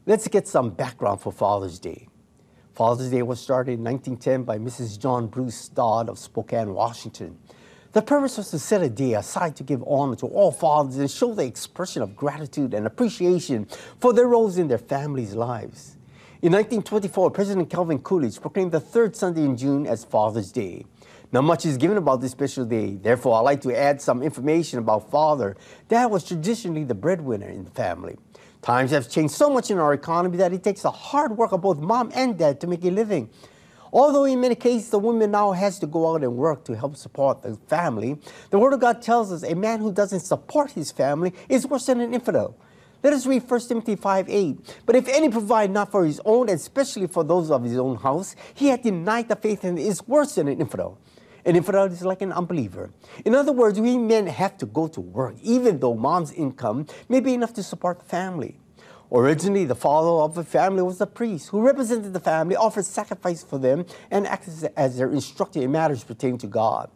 Let's 0.06 0.28
get 0.28 0.48
some 0.48 0.70
background 0.70 1.22
for 1.22 1.32
Father's 1.32 1.80
Day. 1.80 2.10
Father's 2.74 3.12
Day 3.12 3.22
was 3.22 3.40
started 3.40 3.74
in 3.74 3.84
1910 3.84 4.44
by 4.46 4.58
Mrs. 4.58 5.00
John 5.00 5.28
Bruce 5.28 5.70
Dodd 5.70 6.10
of 6.10 6.18
Spokane, 6.18 6.74
Washington. 6.74 7.38
The 7.92 8.02
purpose 8.02 8.38
was 8.38 8.50
to 8.50 8.58
set 8.58 8.82
a 8.82 8.90
day 8.90 9.14
aside 9.14 9.56
to 9.58 9.64
give 9.64 9.84
honor 9.86 10.16
to 10.16 10.26
all 10.26 10.52
fathers 10.52 10.98
and 10.98 11.10
show 11.10 11.36
the 11.36 11.46
expression 11.46 12.02
of 12.02 12.16
gratitude 12.16 12.74
and 12.74 12.88
appreciation 12.88 13.68
for 14.00 14.12
their 14.12 14.26
roles 14.26 14.58
in 14.58 14.70
their 14.70 14.80
families' 14.80 15.36
lives. 15.36 15.98
In 16.42 16.52
1924, 16.52 17.30
President 17.30 17.70
Calvin 17.70 18.00
Coolidge 18.00 18.42
proclaimed 18.42 18.72
the 18.72 18.80
third 18.80 19.16
Sunday 19.16 19.44
in 19.44 19.56
June 19.56 19.86
as 19.86 20.04
Father's 20.04 20.52
Day. 20.52 20.84
Not 21.32 21.44
much 21.44 21.68
is 21.68 21.78
given 21.78 21.98
about 21.98 22.22
this 22.22 22.32
special 22.32 22.66
day. 22.66 22.96
Therefore, 22.96 23.38
I'd 23.38 23.42
like 23.42 23.62
to 23.62 23.78
add 23.78 24.02
some 24.02 24.24
information 24.24 24.80
about 24.80 25.12
father. 25.12 25.56
Dad 25.90 26.08
was 26.08 26.24
traditionally 26.24 26.86
the 26.86 26.96
breadwinner 26.96 27.50
in 27.50 27.66
the 27.66 27.72
family. 27.72 28.18
Times 28.64 28.92
have 28.92 29.10
changed 29.10 29.34
so 29.34 29.50
much 29.50 29.70
in 29.72 29.78
our 29.78 29.94
economy 29.94 30.38
that 30.38 30.54
it 30.54 30.64
takes 30.64 30.84
the 30.84 30.92
hard 30.92 31.38
work 31.38 31.52
of 31.52 31.62
both 31.62 31.80
mom 31.80 32.12
and 32.16 32.38
dad 32.38 32.62
to 32.62 32.68
make 32.68 32.86
a 32.86 32.90
living. 32.90 33.30
Although 33.92 34.24
in 34.24 34.40
many 34.40 34.56
cases 34.56 34.90
the 34.90 35.00
woman 35.00 35.32
now 35.32 35.52
has 35.52 35.80
to 35.80 35.86
go 35.86 36.14
out 36.14 36.24
and 36.24 36.38
work 36.38 36.64
to 36.66 36.76
help 36.76 36.96
support 36.96 37.42
the 37.42 37.56
family, 37.68 38.18
the 38.52 38.58
Word 38.58 38.72
of 38.72 38.80
God 38.80 39.02
tells 39.02 39.34
us 39.34 39.44
a 39.44 39.54
man 39.54 39.82
who 39.82 39.92
doesn't 39.92 40.22
support 40.22 40.72
his 40.72 40.94
family 40.94 41.34
is 41.50 41.68
worse 41.68 41.88
than 41.88 42.00
an 42.00 42.14
infidel. 42.14 42.56
Let 43.04 43.12
us 43.12 43.26
read 43.26 43.44
1 43.48 43.60
Timothy 43.68 43.98
5 43.98 44.30
8. 44.30 44.78
But 44.86 44.96
if 44.96 45.10
any 45.10 45.28
provide 45.28 45.70
not 45.70 45.92
for 45.92 46.06
his 46.06 46.22
own, 46.24 46.48
and 46.48 46.58
especially 46.58 47.08
for 47.08 47.26
those 47.26 47.52
of 47.52 47.66
his 47.66 47.78
own 47.78 47.98
house, 47.98 48.34
he 48.54 48.68
hath 48.68 48.84
denied 48.84 49.28
the 49.28 49.36
faith 49.36 49.66
and 49.66 49.78
is 49.78 50.08
worse 50.08 50.36
than 50.36 50.48
an 50.48 50.62
infidel. 50.62 50.98
An 51.46 51.56
infidel 51.58 51.86
is 51.86 52.04
like 52.04 52.22
an 52.22 52.32
unbeliever. 52.32 52.92
In 53.26 53.36
other 53.36 53.52
words, 53.52 53.80
we 53.80 53.98
men 53.98 54.28
have 54.28 54.58
to 54.60 54.66
go 54.66 54.88
to 54.88 55.02
work, 55.02 55.36
even 55.42 55.80
though 55.80 55.94
mom's 55.94 56.32
income 56.32 56.88
may 57.10 57.20
be 57.20 57.34
enough 57.34 57.54
to 57.56 57.64
support 57.64 58.00
the 58.00 58.06
family. 58.06 58.60
Originally, 59.12 59.66
the 59.66 59.76
father 59.76 60.10
of 60.10 60.36
the 60.36 60.44
family 60.44 60.82
was 60.82 60.98
the 60.98 61.06
priest 61.06 61.50
who 61.50 61.62
represented 61.62 62.14
the 62.14 62.20
family, 62.20 62.56
offered 62.56 62.86
sacrifice 62.86 63.44
for 63.44 63.60
them, 63.60 63.86
and 64.10 64.26
acted 64.26 64.72
as 64.76 64.98
their 64.98 65.12
instructor 65.12 65.62
in 65.62 65.72
matters 65.72 66.04
pertaining 66.04 66.38
to 66.40 66.48
God. 66.48 66.90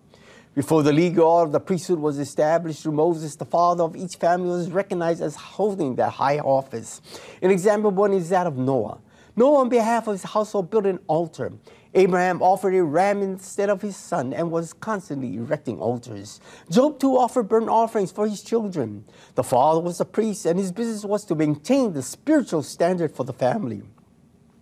Before 0.55 0.81
the 0.81 0.91
legal 0.91 1.27
order 1.27 1.45
of 1.45 1.51
the 1.51 1.59
priesthood 1.59 1.99
was 1.99 2.17
established 2.17 2.81
through 2.81 2.93
Moses, 2.93 3.35
the 3.35 3.45
father 3.45 3.83
of 3.83 3.95
each 3.95 4.15
family 4.15 4.47
was 4.47 4.71
recognized 4.71 5.21
as 5.21 5.35
holding 5.35 5.93
that 5.97 6.13
high 6.13 6.39
office. 6.39 7.01
An 7.43 7.51
example 7.51 7.91
one 7.91 8.13
is 8.13 8.29
that 8.29 8.47
of 8.47 8.57
Noah. 8.57 8.97
Noah, 9.35 9.59
on 9.59 9.69
behalf 9.69 10.07
of 10.07 10.13
his 10.13 10.23
household, 10.23 10.71
built 10.71 10.87
an 10.87 10.97
altar. 11.05 11.53
Abraham 11.93 12.41
offered 12.41 12.75
a 12.75 12.83
ram 12.83 13.21
instead 13.21 13.69
of 13.69 13.81
his 13.81 13.95
son 13.95 14.33
and 14.33 14.51
was 14.51 14.73
constantly 14.73 15.35
erecting 15.37 15.79
altars. 15.79 16.39
Job 16.69 16.99
too 16.99 17.17
offered 17.17 17.47
burnt 17.47 17.69
offerings 17.69 18.11
for 18.11 18.27
his 18.27 18.41
children. 18.41 19.05
The 19.35 19.43
father 19.43 19.79
was 19.79 19.99
a 19.99 20.05
priest, 20.05 20.45
and 20.45 20.59
his 20.59 20.71
business 20.71 21.05
was 21.05 21.25
to 21.25 21.35
maintain 21.35 21.93
the 21.93 22.01
spiritual 22.01 22.63
standard 22.63 23.15
for 23.15 23.23
the 23.23 23.33
family. 23.33 23.83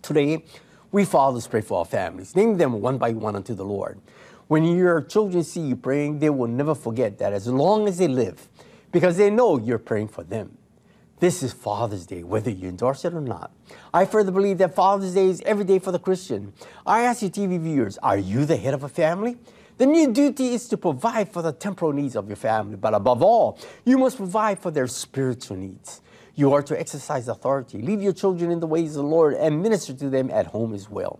Today, 0.02 0.44
we 0.92 1.04
fathers 1.04 1.46
pray 1.48 1.62
for 1.62 1.80
our 1.80 1.84
families, 1.84 2.36
name 2.36 2.56
them 2.58 2.80
one 2.80 2.98
by 2.98 3.10
one 3.10 3.36
unto 3.36 3.54
the 3.54 3.64
Lord. 3.64 4.00
When 4.48 4.64
your 4.64 5.02
children 5.02 5.42
see 5.42 5.60
you 5.60 5.76
praying, 5.76 6.20
they 6.20 6.30
will 6.30 6.46
never 6.46 6.74
forget 6.74 7.18
that 7.18 7.32
as 7.32 7.48
long 7.48 7.88
as 7.88 7.98
they 7.98 8.06
live, 8.06 8.48
because 8.92 9.16
they 9.16 9.30
know 9.30 9.58
you're 9.58 9.78
praying 9.78 10.08
for 10.08 10.22
them. 10.22 10.56
This 11.18 11.42
is 11.42 11.54
Father's 11.54 12.04
Day, 12.04 12.22
whether 12.24 12.50
you 12.50 12.68
endorse 12.68 13.06
it 13.06 13.14
or 13.14 13.22
not. 13.22 13.50
I 13.94 14.04
further 14.04 14.30
believe 14.30 14.58
that 14.58 14.74
Father's 14.74 15.14
Day 15.14 15.30
is 15.30 15.40
every 15.46 15.64
day 15.64 15.78
for 15.78 15.90
the 15.90 15.98
Christian. 15.98 16.52
I 16.84 17.04
ask 17.04 17.22
you, 17.22 17.30
TV 17.30 17.58
viewers, 17.58 17.96
are 17.98 18.18
you 18.18 18.44
the 18.44 18.58
head 18.58 18.74
of 18.74 18.82
a 18.82 18.88
family? 18.90 19.38
Then 19.78 19.94
your 19.94 20.12
duty 20.12 20.48
is 20.48 20.68
to 20.68 20.76
provide 20.76 21.32
for 21.32 21.40
the 21.40 21.52
temporal 21.52 21.94
needs 21.94 22.16
of 22.16 22.28
your 22.28 22.36
family, 22.36 22.76
but 22.76 22.92
above 22.92 23.22
all, 23.22 23.58
you 23.86 23.96
must 23.96 24.18
provide 24.18 24.58
for 24.58 24.70
their 24.70 24.86
spiritual 24.86 25.56
needs. 25.56 26.02
You 26.34 26.52
are 26.52 26.62
to 26.64 26.78
exercise 26.78 27.28
authority, 27.28 27.80
lead 27.80 28.02
your 28.02 28.12
children 28.12 28.50
in 28.50 28.60
the 28.60 28.66
ways 28.66 28.90
of 28.90 29.04
the 29.04 29.08
Lord, 29.08 29.32
and 29.34 29.62
minister 29.62 29.94
to 29.94 30.10
them 30.10 30.30
at 30.30 30.48
home 30.48 30.74
as 30.74 30.90
well. 30.90 31.18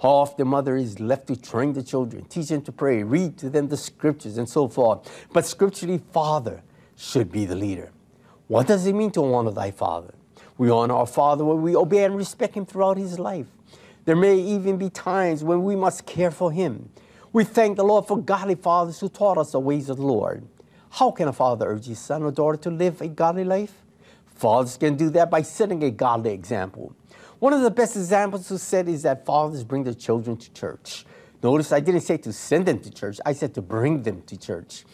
How 0.00 0.10
often 0.10 0.46
mother 0.46 0.76
is 0.76 1.00
left 1.00 1.26
to 1.26 1.34
train 1.34 1.72
the 1.72 1.82
children, 1.82 2.24
teach 2.26 2.50
them 2.50 2.62
to 2.62 2.72
pray, 2.72 3.02
read 3.02 3.36
to 3.38 3.50
them 3.50 3.66
the 3.66 3.76
scriptures, 3.76 4.38
and 4.38 4.48
so 4.48 4.68
forth. 4.68 5.26
But 5.32 5.44
scripturally, 5.44 5.98
father 6.12 6.62
should 6.94 7.32
be 7.32 7.46
the 7.46 7.56
leader. 7.56 7.90
What 8.46 8.66
does 8.66 8.86
it 8.86 8.94
mean 8.94 9.10
to 9.12 9.24
honor 9.34 9.50
thy 9.50 9.70
father? 9.70 10.14
We 10.58 10.70
honor 10.70 10.94
our 10.94 11.06
father 11.06 11.44
when 11.44 11.62
we 11.62 11.74
obey 11.74 12.04
and 12.04 12.16
respect 12.16 12.54
him 12.54 12.66
throughout 12.66 12.98
his 12.98 13.18
life. 13.18 13.46
There 14.04 14.16
may 14.16 14.36
even 14.36 14.76
be 14.76 14.90
times 14.90 15.42
when 15.42 15.64
we 15.64 15.74
must 15.74 16.04
care 16.04 16.30
for 16.30 16.52
him. 16.52 16.90
We 17.32 17.44
thank 17.44 17.76
the 17.76 17.84
Lord 17.84 18.06
for 18.06 18.18
godly 18.18 18.54
fathers 18.54 19.00
who 19.00 19.08
taught 19.08 19.38
us 19.38 19.52
the 19.52 19.60
ways 19.60 19.88
of 19.88 19.96
the 19.96 20.06
Lord. 20.06 20.46
How 20.90 21.10
can 21.10 21.26
a 21.26 21.32
father 21.32 21.66
urge 21.66 21.86
his 21.86 21.98
son 21.98 22.22
or 22.22 22.30
daughter 22.30 22.58
to 22.58 22.70
live 22.70 23.00
a 23.00 23.08
godly 23.08 23.44
life? 23.44 23.82
Fathers 24.26 24.76
can 24.76 24.96
do 24.96 25.10
that 25.10 25.30
by 25.30 25.42
setting 25.42 25.82
a 25.82 25.90
godly 25.90 26.32
example. 26.32 26.94
One 27.38 27.52
of 27.52 27.62
the 27.62 27.70
best 27.70 27.96
examples 27.96 28.46
to 28.48 28.58
set 28.58 28.88
is 28.88 29.02
that 29.02 29.24
fathers 29.24 29.64
bring 29.64 29.84
their 29.84 29.94
children 29.94 30.36
to 30.36 30.52
church. 30.52 31.04
Notice 31.42 31.72
I 31.72 31.80
didn't 31.80 32.02
say 32.02 32.18
to 32.18 32.32
send 32.32 32.66
them 32.66 32.78
to 32.80 32.90
church, 32.90 33.18
I 33.24 33.32
said 33.32 33.54
to 33.54 33.62
bring 33.62 34.02
them 34.02 34.22
to 34.22 34.36
church. 34.36 34.84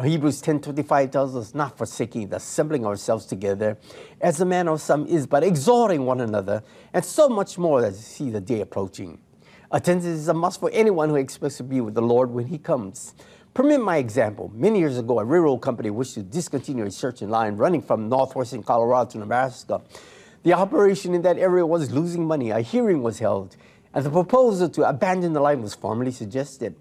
Hebrews 0.00 0.40
10:25 0.40 1.10
tells 1.10 1.36
us 1.36 1.54
not 1.54 1.76
forsaking 1.76 2.28
the 2.28 2.36
assembling 2.36 2.86
ourselves 2.86 3.26
together 3.26 3.76
as 4.20 4.38
the 4.38 4.46
manner 4.46 4.72
of 4.72 4.80
some 4.80 5.06
is, 5.06 5.26
but 5.26 5.44
exhorting 5.44 6.06
one 6.06 6.20
another, 6.20 6.62
and 6.94 7.04
so 7.04 7.28
much 7.28 7.58
more 7.58 7.84
as 7.84 7.96
you 7.96 8.02
see 8.02 8.30
the 8.30 8.40
day 8.40 8.60
approaching. 8.60 9.18
Attendance 9.70 10.06
is 10.06 10.28
a 10.28 10.34
must 10.34 10.60
for 10.60 10.70
anyone 10.72 11.10
who 11.10 11.16
expects 11.16 11.58
to 11.58 11.62
be 11.62 11.80
with 11.80 11.94
the 11.94 12.02
Lord 12.02 12.30
when 12.30 12.46
He 12.46 12.58
comes. 12.58 13.14
Permit 13.52 13.80
my 13.80 13.98
example. 13.98 14.50
Many 14.54 14.78
years 14.78 14.96
ago, 14.96 15.18
a 15.18 15.24
railroad 15.24 15.58
company 15.58 15.90
wished 15.90 16.14
to 16.14 16.22
discontinue 16.22 16.86
a 16.86 16.90
searching 16.90 17.28
line 17.28 17.56
running 17.56 17.82
from 17.82 18.08
northwestern 18.08 18.62
Colorado 18.62 19.10
to 19.10 19.18
Nebraska. 19.18 19.82
The 20.42 20.54
operation 20.54 21.14
in 21.14 21.20
that 21.22 21.36
area 21.36 21.66
was 21.66 21.90
losing 21.90 22.26
money. 22.26 22.50
A 22.50 22.60
hearing 22.60 23.02
was 23.02 23.18
held, 23.18 23.56
and 23.92 24.06
the 24.06 24.10
proposal 24.10 24.70
to 24.70 24.88
abandon 24.88 25.34
the 25.34 25.40
line 25.40 25.60
was 25.60 25.74
formally 25.74 26.12
suggested. 26.12 26.76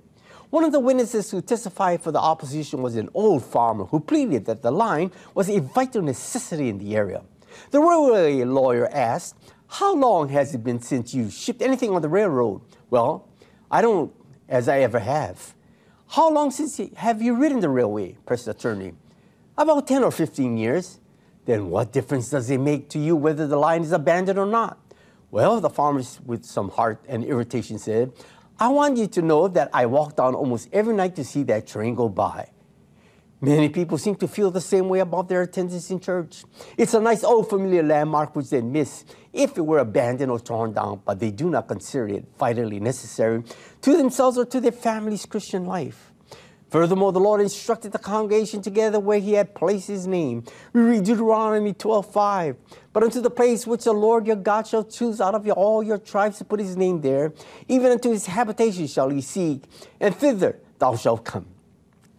One 0.52 0.66
of 0.66 0.74
the 0.74 0.82
witnesses 0.82 1.32
who 1.32 1.42
testified 1.42 2.02
for 2.02 2.12
the 2.12 2.20
opposition 2.20 2.82
was 2.82 2.98
an 2.98 3.08
old 3.14 3.42
farmer 3.42 3.86
who 3.86 4.02
pleaded 4.02 4.44
that 4.46 4.62
the 4.62 4.70
line 4.70 5.12
was 5.34 5.50
a 5.50 5.60
vital 5.60 6.02
necessity 6.02 6.68
in 6.68 6.78
the 6.78 6.94
area. 6.98 7.24
The 7.72 7.80
railway 7.80 8.44
lawyer 8.44 8.90
asked, 8.92 9.38
How 9.68 9.96
long 9.96 10.28
has 10.28 10.54
it 10.54 10.62
been 10.62 10.82
since 10.82 11.14
you 11.14 11.32
shipped 11.32 11.62
anything 11.62 11.92
on 11.92 12.02
the 12.02 12.10
railroad? 12.10 12.64
Well, 12.90 13.30
I 13.72 13.82
don't, 13.82 14.12
as 14.50 14.68
I 14.68 14.80
ever 14.80 15.00
have. 15.00 15.54
How 16.10 16.30
long 16.30 16.52
since 16.52 16.82
have 16.98 17.22
you 17.22 17.34
ridden 17.36 17.62
the 17.62 17.70
railway? 17.70 18.18
pressed 18.26 18.44
the 18.44 18.52
attorney. 18.52 18.92
About 19.58 19.88
10 19.88 20.04
or 20.04 20.12
15 20.12 20.58
years. 20.58 21.00
Then 21.46 21.70
what 21.70 21.94
difference 21.94 22.30
does 22.30 22.50
it 22.50 22.60
make 22.60 22.90
to 22.90 23.00
you 23.00 23.16
whether 23.16 23.48
the 23.48 23.56
line 23.56 23.84
is 23.84 23.94
abandoned 23.94 24.38
or 24.38 24.46
not? 24.46 24.78
Well, 25.32 25.62
the 25.62 25.70
farmer, 25.70 26.04
with 26.26 26.44
some 26.44 26.72
heart 26.72 27.02
and 27.08 27.24
irritation, 27.24 27.80
said, 27.80 28.12
I 28.62 28.68
want 28.68 28.98
you 28.98 29.08
to 29.08 29.24
know 29.24 29.48
that 29.48 29.72
I 29.74 29.88
walk 29.88 30.18
down 30.18 30.36
almost 30.36 30.70
every 30.72 30.94
night 30.94 31.16
to 31.16 31.24
see 31.24 31.42
that 31.46 31.66
train 31.66 31.96
go 31.96 32.08
by. 32.08 32.52
Many 33.42 33.70
people 33.70 33.98
seem 33.98 34.14
to 34.18 34.28
feel 34.28 34.52
the 34.52 34.62
same 34.62 34.88
way 34.88 35.00
about 35.00 35.30
their 35.30 35.42
attendance 35.42 35.90
in 35.90 36.00
church. 36.00 36.44
It's 36.78 36.94
a 36.94 37.00
nice 37.00 37.24
old 37.24 37.50
familiar 37.50 37.82
landmark 37.82 38.36
which 38.36 38.52
they 38.52 38.62
miss 38.62 39.04
if 39.34 39.58
it 39.58 39.66
were 39.66 39.80
abandoned 39.80 40.32
or 40.32 40.40
torn 40.40 40.74
down, 40.74 41.02
but 41.04 41.20
they 41.20 41.32
do 41.32 41.50
not 41.50 41.68
consider 41.68 42.10
it 42.10 42.26
vitally 42.38 42.80
necessary 42.80 43.42
to 43.82 43.98
themselves 43.98 44.38
or 44.38 44.46
to 44.46 44.62
their 44.62 44.72
family's 44.72 45.26
Christian 45.26 45.66
life. 45.66 46.12
Furthermore, 46.70 47.12
the 47.12 47.20
Lord 47.20 47.42
instructed 47.42 47.94
the 47.94 48.00
congregation 48.00 48.62
together 48.62 49.00
where 49.00 49.20
he 49.20 49.34
had 49.34 49.56
placed 49.56 49.88
his 49.88 50.06
name. 50.06 50.44
We 50.72 50.82
read 50.82 51.04
Deuteronomy 51.04 51.74
12:5. 51.74 52.58
But 52.94 53.04
unto 53.04 53.22
the 53.22 53.30
place 53.30 53.66
which 53.66 53.86
the 53.86 53.94
Lord 53.94 54.28
your 54.28 54.36
God 54.36 54.68
shall 54.68 54.84
choose 54.84 55.22
out 55.22 55.34
of 55.34 55.46
your, 55.46 55.56
all 55.56 55.82
your 55.82 55.98
tribes 55.98 56.38
to 56.40 56.46
put 56.46 56.60
his 56.60 56.76
name 56.76 57.02
there, 57.02 57.34
even 57.68 57.92
unto 57.92 58.12
his 58.12 58.26
habitation 58.26 58.88
shall 58.88 59.10
he 59.10 59.22
seek, 59.22 59.64
and 60.00 60.16
thither 60.16 60.60
thou 60.78 60.96
shalt 60.96 61.24
come. 61.24 61.46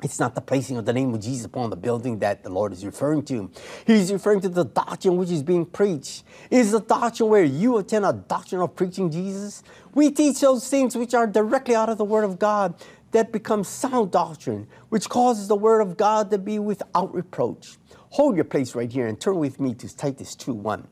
It's 0.03 0.19
not 0.19 0.35
the 0.35 0.41
placing 0.41 0.79
of 0.79 0.85
the 0.85 0.93
name 0.93 1.15
of 1.15 1.21
Jesus 1.21 1.47
upon 1.47 1.71
the 1.71 1.77
building 1.77 2.19
that 2.21 2.43
the 2.43 2.51
Lord 2.51 2.73
is 2.73 2.85
referring 2.85 3.23
to. 3.27 3.51
He's 3.87 4.13
referring 4.13 4.41
to 4.41 4.49
the 4.49 4.65
doctrine 4.65 5.17
which 5.17 5.31
is 5.31 5.45
being 5.45 5.65
preached. 5.65 6.25
Is 6.51 6.73
the 6.73 6.81
doctrine 6.81 7.29
where 7.29 7.45
you 7.45 7.79
attend 7.79 8.05
a 8.05 8.13
doctrine 8.13 8.63
of 8.63 8.75
preaching 8.75 9.11
Jesus? 9.11 9.63
We 9.95 10.11
teach 10.11 10.41
those 10.41 10.69
things 10.69 10.97
which 10.97 11.15
are 11.15 11.27
directly 11.27 11.77
out 11.77 11.89
of 11.89 11.99
the 11.99 12.05
Word 12.05 12.25
of 12.25 12.41
God 12.41 12.75
that 13.13 13.31
become 13.31 13.63
sound 13.63 14.11
doctrine, 14.11 14.67
which 14.89 15.09
causes 15.09 15.47
the 15.47 15.55
Word 15.55 15.81
of 15.81 15.97
God 15.97 16.31
to 16.31 16.39
be 16.39 16.59
without 16.59 17.15
reproach. 17.15 17.77
Hold 18.13 18.37
your 18.37 18.45
place 18.45 18.75
right 18.75 18.93
here 18.93 19.07
and 19.07 19.19
turn 19.19 19.39
with 19.39 19.59
me 19.59 19.75
to 19.75 19.97
Titus 19.97 20.35
2 20.35 20.53
1 20.53 20.87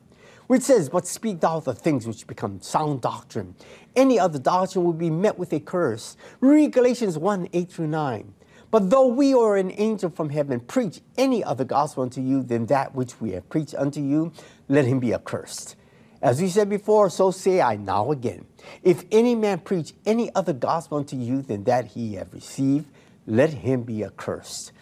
which 0.47 0.63
says, 0.63 0.89
But 0.89 1.07
speak 1.07 1.39
thou 1.39 1.61
the 1.61 1.73
things 1.73 2.05
which 2.05 2.27
become 2.27 2.59
sound 2.59 2.99
doctrine. 2.99 3.55
Any 3.95 4.19
other 4.19 4.37
doctrine 4.37 4.83
will 4.83 4.91
be 4.91 5.09
met 5.09 5.39
with 5.39 5.53
a 5.53 5.61
curse. 5.61 6.17
Read 6.41 6.73
Galatians 6.73 7.17
1 7.17 7.47
8 7.53 7.71
through 7.71 7.87
9. 7.87 8.33
But 8.69 8.89
though 8.89 9.07
we 9.07 9.33
or 9.33 9.55
an 9.55 9.71
angel 9.77 10.09
from 10.09 10.29
heaven 10.29 10.59
preach 10.59 10.99
any 11.17 11.41
other 11.41 11.63
gospel 11.63 12.03
unto 12.03 12.19
you 12.19 12.43
than 12.43 12.65
that 12.65 12.93
which 12.93 13.21
we 13.21 13.31
have 13.31 13.47
preached 13.47 13.75
unto 13.75 14.01
you, 14.01 14.33
let 14.67 14.83
him 14.83 14.99
be 14.99 15.13
accursed. 15.13 15.77
As 16.21 16.41
we 16.41 16.49
said 16.49 16.67
before, 16.67 17.09
so 17.09 17.31
say 17.31 17.61
I 17.61 17.77
now 17.77 18.11
again. 18.11 18.45
If 18.83 19.05
any 19.09 19.35
man 19.35 19.59
preach 19.59 19.93
any 20.05 20.35
other 20.35 20.53
gospel 20.53 20.97
unto 20.97 21.15
you 21.15 21.43
than 21.43 21.63
that 21.63 21.85
he 21.85 22.15
have 22.15 22.33
received, 22.33 22.87
let 23.25 23.53
him 23.53 23.83
be 23.83 24.03
accursed. 24.03 24.73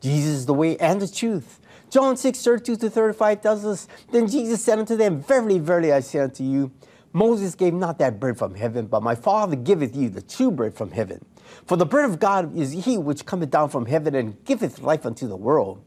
Jesus 0.00 0.30
is 0.30 0.46
the 0.46 0.54
way 0.54 0.76
and 0.76 1.00
the 1.00 1.08
truth. 1.08 1.58
John 1.88 2.16
6, 2.16 2.42
32 2.42 2.76
to 2.76 2.90
35 2.90 3.40
tells 3.40 3.64
us, 3.64 3.88
Then 4.10 4.26
Jesus 4.26 4.64
said 4.64 4.78
unto 4.78 4.96
them, 4.96 5.22
Verily, 5.22 5.58
verily, 5.58 5.92
I 5.92 6.00
say 6.00 6.18
unto 6.18 6.42
you, 6.42 6.72
Moses 7.12 7.54
gave 7.54 7.72
not 7.72 7.98
that 7.98 8.20
bread 8.20 8.36
from 8.36 8.54
heaven, 8.54 8.86
but 8.86 9.02
my 9.02 9.14
Father 9.14 9.56
giveth 9.56 9.96
you 9.96 10.10
the 10.10 10.20
true 10.20 10.50
bread 10.50 10.74
from 10.74 10.90
heaven. 10.90 11.24
For 11.64 11.76
the 11.76 11.86
bread 11.86 12.04
of 12.04 12.18
God 12.18 12.56
is 12.56 12.72
he 12.72 12.98
which 12.98 13.24
cometh 13.24 13.50
down 13.50 13.70
from 13.70 13.86
heaven 13.86 14.14
and 14.14 14.44
giveth 14.44 14.82
life 14.82 15.06
unto 15.06 15.26
the 15.26 15.36
world. 15.36 15.82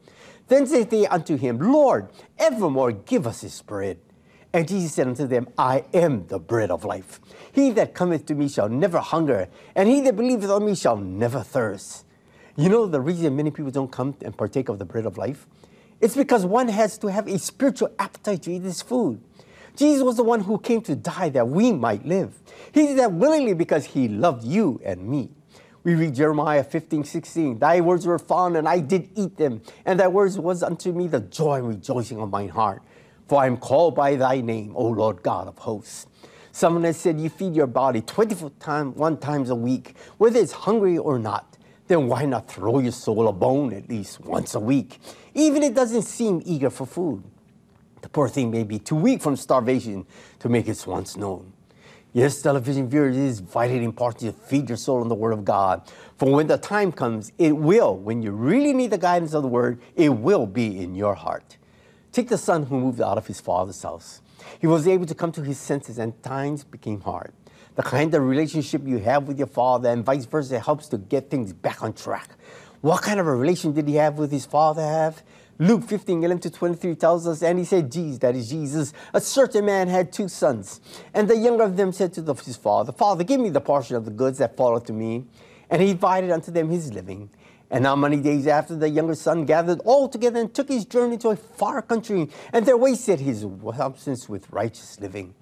Then 0.48 0.66
said 0.66 0.90
they 0.90 1.06
unto 1.06 1.36
him, 1.36 1.58
Lord, 1.58 2.08
evermore 2.38 2.90
give 2.90 3.26
us 3.26 3.42
this 3.42 3.62
bread. 3.62 3.98
And 4.52 4.66
Jesus 4.66 4.94
said 4.94 5.06
unto 5.06 5.26
them, 5.26 5.48
I 5.56 5.84
am 5.94 6.26
the 6.26 6.40
bread 6.40 6.72
of 6.72 6.84
life. 6.84 7.20
He 7.52 7.70
that 7.72 7.94
cometh 7.94 8.26
to 8.26 8.34
me 8.34 8.48
shall 8.48 8.68
never 8.68 8.98
hunger, 8.98 9.48
and 9.76 9.88
he 9.88 10.00
that 10.00 10.16
believeth 10.16 10.50
on 10.50 10.66
me 10.66 10.74
shall 10.74 10.96
never 10.96 11.42
thirst. 11.44 12.04
You 12.56 12.68
know 12.68 12.86
the 12.86 13.00
reason 13.00 13.36
many 13.36 13.52
people 13.52 13.70
don't 13.70 13.92
come 13.92 14.16
and 14.22 14.36
partake 14.36 14.68
of 14.68 14.80
the 14.80 14.84
bread 14.84 15.06
of 15.06 15.16
life? 15.16 15.46
It's 16.00 16.16
because 16.16 16.46
one 16.46 16.68
has 16.68 16.96
to 16.98 17.08
have 17.08 17.28
a 17.28 17.38
spiritual 17.38 17.94
appetite 17.98 18.42
to 18.42 18.52
eat 18.52 18.60
this 18.60 18.80
food. 18.82 19.20
Jesus 19.76 20.02
was 20.02 20.16
the 20.16 20.24
one 20.24 20.40
who 20.40 20.58
came 20.58 20.80
to 20.82 20.96
die 20.96 21.28
that 21.30 21.48
we 21.48 21.72
might 21.72 22.04
live. 22.04 22.38
He 22.72 22.86
did 22.86 22.98
that 22.98 23.12
willingly 23.12 23.54
because 23.54 23.86
he 23.86 24.08
loved 24.08 24.44
you 24.44 24.80
and 24.84 25.08
me. 25.08 25.30
We 25.82 25.94
read 25.94 26.14
Jeremiah 26.14 26.62
15, 26.64 27.04
16. 27.04 27.58
Thy 27.58 27.80
words 27.80 28.06
were 28.06 28.18
found, 28.18 28.56
and 28.56 28.68
I 28.68 28.80
did 28.80 29.08
eat 29.14 29.36
them, 29.36 29.62
and 29.86 29.98
thy 29.98 30.08
words 30.08 30.38
was 30.38 30.62
unto 30.62 30.92
me 30.92 31.06
the 31.06 31.20
joy 31.20 31.58
and 31.58 31.68
rejoicing 31.68 32.20
of 32.20 32.30
mine 32.30 32.50
heart. 32.50 32.82
For 33.28 33.40
I 33.40 33.46
am 33.46 33.56
called 33.56 33.94
by 33.94 34.16
thy 34.16 34.40
name, 34.40 34.72
O 34.76 34.86
Lord 34.88 35.22
God 35.22 35.48
of 35.48 35.56
hosts. 35.56 36.06
Someone 36.52 36.84
has 36.84 36.98
said, 36.98 37.20
You 37.20 37.30
feed 37.30 37.54
your 37.54 37.66
body 37.66 38.02
24 38.02 38.50
times, 38.58 38.96
one 38.96 39.16
times 39.16 39.48
a 39.50 39.54
week, 39.54 39.94
whether 40.18 40.38
it's 40.38 40.52
hungry 40.52 40.98
or 40.98 41.18
not. 41.18 41.56
Then 41.90 42.06
why 42.06 42.24
not 42.24 42.46
throw 42.46 42.78
your 42.78 42.92
soul 42.92 43.26
a 43.26 43.32
bone 43.32 43.72
at 43.72 43.88
least 43.88 44.20
once 44.20 44.54
a 44.54 44.60
week, 44.60 45.00
even 45.34 45.64
if 45.64 45.72
it 45.72 45.74
doesn't 45.74 46.02
seem 46.02 46.40
eager 46.44 46.70
for 46.70 46.86
food? 46.86 47.24
The 48.00 48.08
poor 48.08 48.28
thing 48.28 48.52
may 48.52 48.62
be 48.62 48.78
too 48.78 48.94
weak 48.94 49.20
from 49.20 49.34
starvation 49.34 50.06
to 50.38 50.48
make 50.48 50.68
its 50.68 50.86
wants 50.86 51.16
known. 51.16 51.52
Yes, 52.12 52.40
television 52.42 52.88
viewers, 52.88 53.16
it 53.16 53.22
is 53.22 53.40
vitally 53.40 53.82
important 53.82 54.36
to 54.36 54.40
feed 54.40 54.68
your 54.68 54.76
soul 54.76 55.00
on 55.00 55.08
the 55.08 55.16
Word 55.16 55.32
of 55.32 55.44
God. 55.44 55.82
For 56.16 56.32
when 56.32 56.46
the 56.46 56.58
time 56.58 56.92
comes, 56.92 57.32
it 57.38 57.56
will, 57.56 57.96
when 57.96 58.22
you 58.22 58.30
really 58.30 58.72
need 58.72 58.92
the 58.92 58.98
guidance 58.98 59.34
of 59.34 59.42
the 59.42 59.48
Word, 59.48 59.80
it 59.96 60.10
will 60.10 60.46
be 60.46 60.78
in 60.78 60.94
your 60.94 61.16
heart. 61.16 61.56
Take 62.12 62.28
the 62.28 62.38
son 62.38 62.66
who 62.66 62.78
moved 62.78 63.00
out 63.00 63.18
of 63.18 63.26
his 63.26 63.40
father's 63.40 63.82
house. 63.82 64.22
He 64.60 64.68
was 64.68 64.86
able 64.86 65.06
to 65.06 65.14
come 65.16 65.32
to 65.32 65.42
his 65.42 65.58
senses, 65.58 65.98
and 65.98 66.22
times 66.22 66.62
became 66.62 67.00
hard. 67.00 67.32
The 67.80 67.88
kind 67.88 68.14
of 68.14 68.22
relationship 68.24 68.86
you 68.86 68.98
have 68.98 69.26
with 69.26 69.38
your 69.38 69.46
father 69.46 69.88
and 69.88 70.04
vice 70.04 70.26
versa 70.26 70.60
helps 70.60 70.86
to 70.88 70.98
get 70.98 71.30
things 71.30 71.54
back 71.54 71.82
on 71.82 71.94
track. 71.94 72.28
What 72.82 73.00
kind 73.00 73.18
of 73.18 73.26
a 73.26 73.34
relation 73.34 73.72
did 73.72 73.88
he 73.88 73.94
have 73.94 74.18
with 74.18 74.30
his 74.30 74.44
father 74.44 74.82
have? 74.82 75.22
Luke 75.58 75.84
15, 75.84 76.22
11 76.22 76.40
to 76.40 76.50
23 76.50 76.94
tells 76.96 77.26
us, 77.26 77.42
and 77.42 77.58
he 77.58 77.64
said, 77.64 77.90
Jesus, 77.90 78.18
that 78.18 78.36
is 78.36 78.50
Jesus, 78.50 78.92
a 79.14 79.20
certain 79.22 79.64
man 79.64 79.88
had 79.88 80.12
two 80.12 80.28
sons. 80.28 80.82
And 81.14 81.26
the 81.26 81.38
younger 81.38 81.62
of 81.62 81.78
them 81.78 81.90
said 81.90 82.12
to 82.12 82.20
the- 82.20 82.34
his 82.34 82.56
father, 82.56 82.92
Father, 82.92 83.24
give 83.24 83.40
me 83.40 83.48
the 83.48 83.62
portion 83.62 83.96
of 83.96 84.04
the 84.04 84.10
goods 84.10 84.36
that 84.36 84.58
fall 84.58 84.78
to 84.78 84.92
me. 84.92 85.24
And 85.70 85.80
he 85.80 85.94
divided 85.94 86.30
unto 86.32 86.50
them 86.50 86.68
his 86.68 86.92
living. 86.92 87.30
And 87.70 87.84
not 87.84 87.96
many 87.96 88.18
days 88.18 88.46
after, 88.46 88.76
the 88.76 88.90
younger 88.90 89.14
son 89.14 89.46
gathered 89.46 89.80
all 89.86 90.06
together 90.06 90.38
and 90.38 90.52
took 90.52 90.68
his 90.68 90.84
journey 90.84 91.16
to 91.16 91.30
a 91.30 91.36
far 91.36 91.80
country, 91.80 92.28
and 92.52 92.66
there 92.66 92.76
wasted 92.76 93.20
his 93.20 93.46
substance 93.74 94.28
with 94.28 94.52
righteous 94.52 95.00
living. 95.00 95.32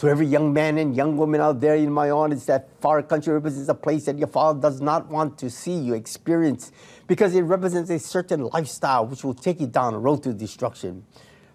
To 0.00 0.08
every 0.08 0.26
young 0.26 0.54
man 0.54 0.78
and 0.78 0.96
young 0.96 1.18
woman 1.18 1.42
out 1.42 1.60
there 1.60 1.74
in 1.74 1.92
my 1.92 2.08
audience, 2.08 2.46
that 2.46 2.70
far 2.80 3.02
country 3.02 3.34
represents 3.34 3.68
a 3.68 3.74
place 3.74 4.06
that 4.06 4.16
your 4.16 4.28
father 4.28 4.58
does 4.58 4.80
not 4.80 5.08
want 5.08 5.36
to 5.40 5.50
see 5.50 5.74
you 5.74 5.92
experience 5.92 6.72
because 7.06 7.34
it 7.34 7.42
represents 7.42 7.90
a 7.90 7.98
certain 7.98 8.44
lifestyle 8.44 9.04
which 9.04 9.24
will 9.24 9.34
take 9.34 9.60
you 9.60 9.66
down 9.66 9.92
a 9.92 9.98
road 9.98 10.22
to 10.22 10.32
destruction. 10.32 11.04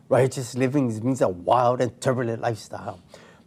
Righteous 0.09 0.53
living 0.53 0.89
means 1.03 1.21
a 1.21 1.27
wild 1.27 1.81
and 1.81 1.99
turbulent 1.99 2.39
lifestyle. 2.43 2.99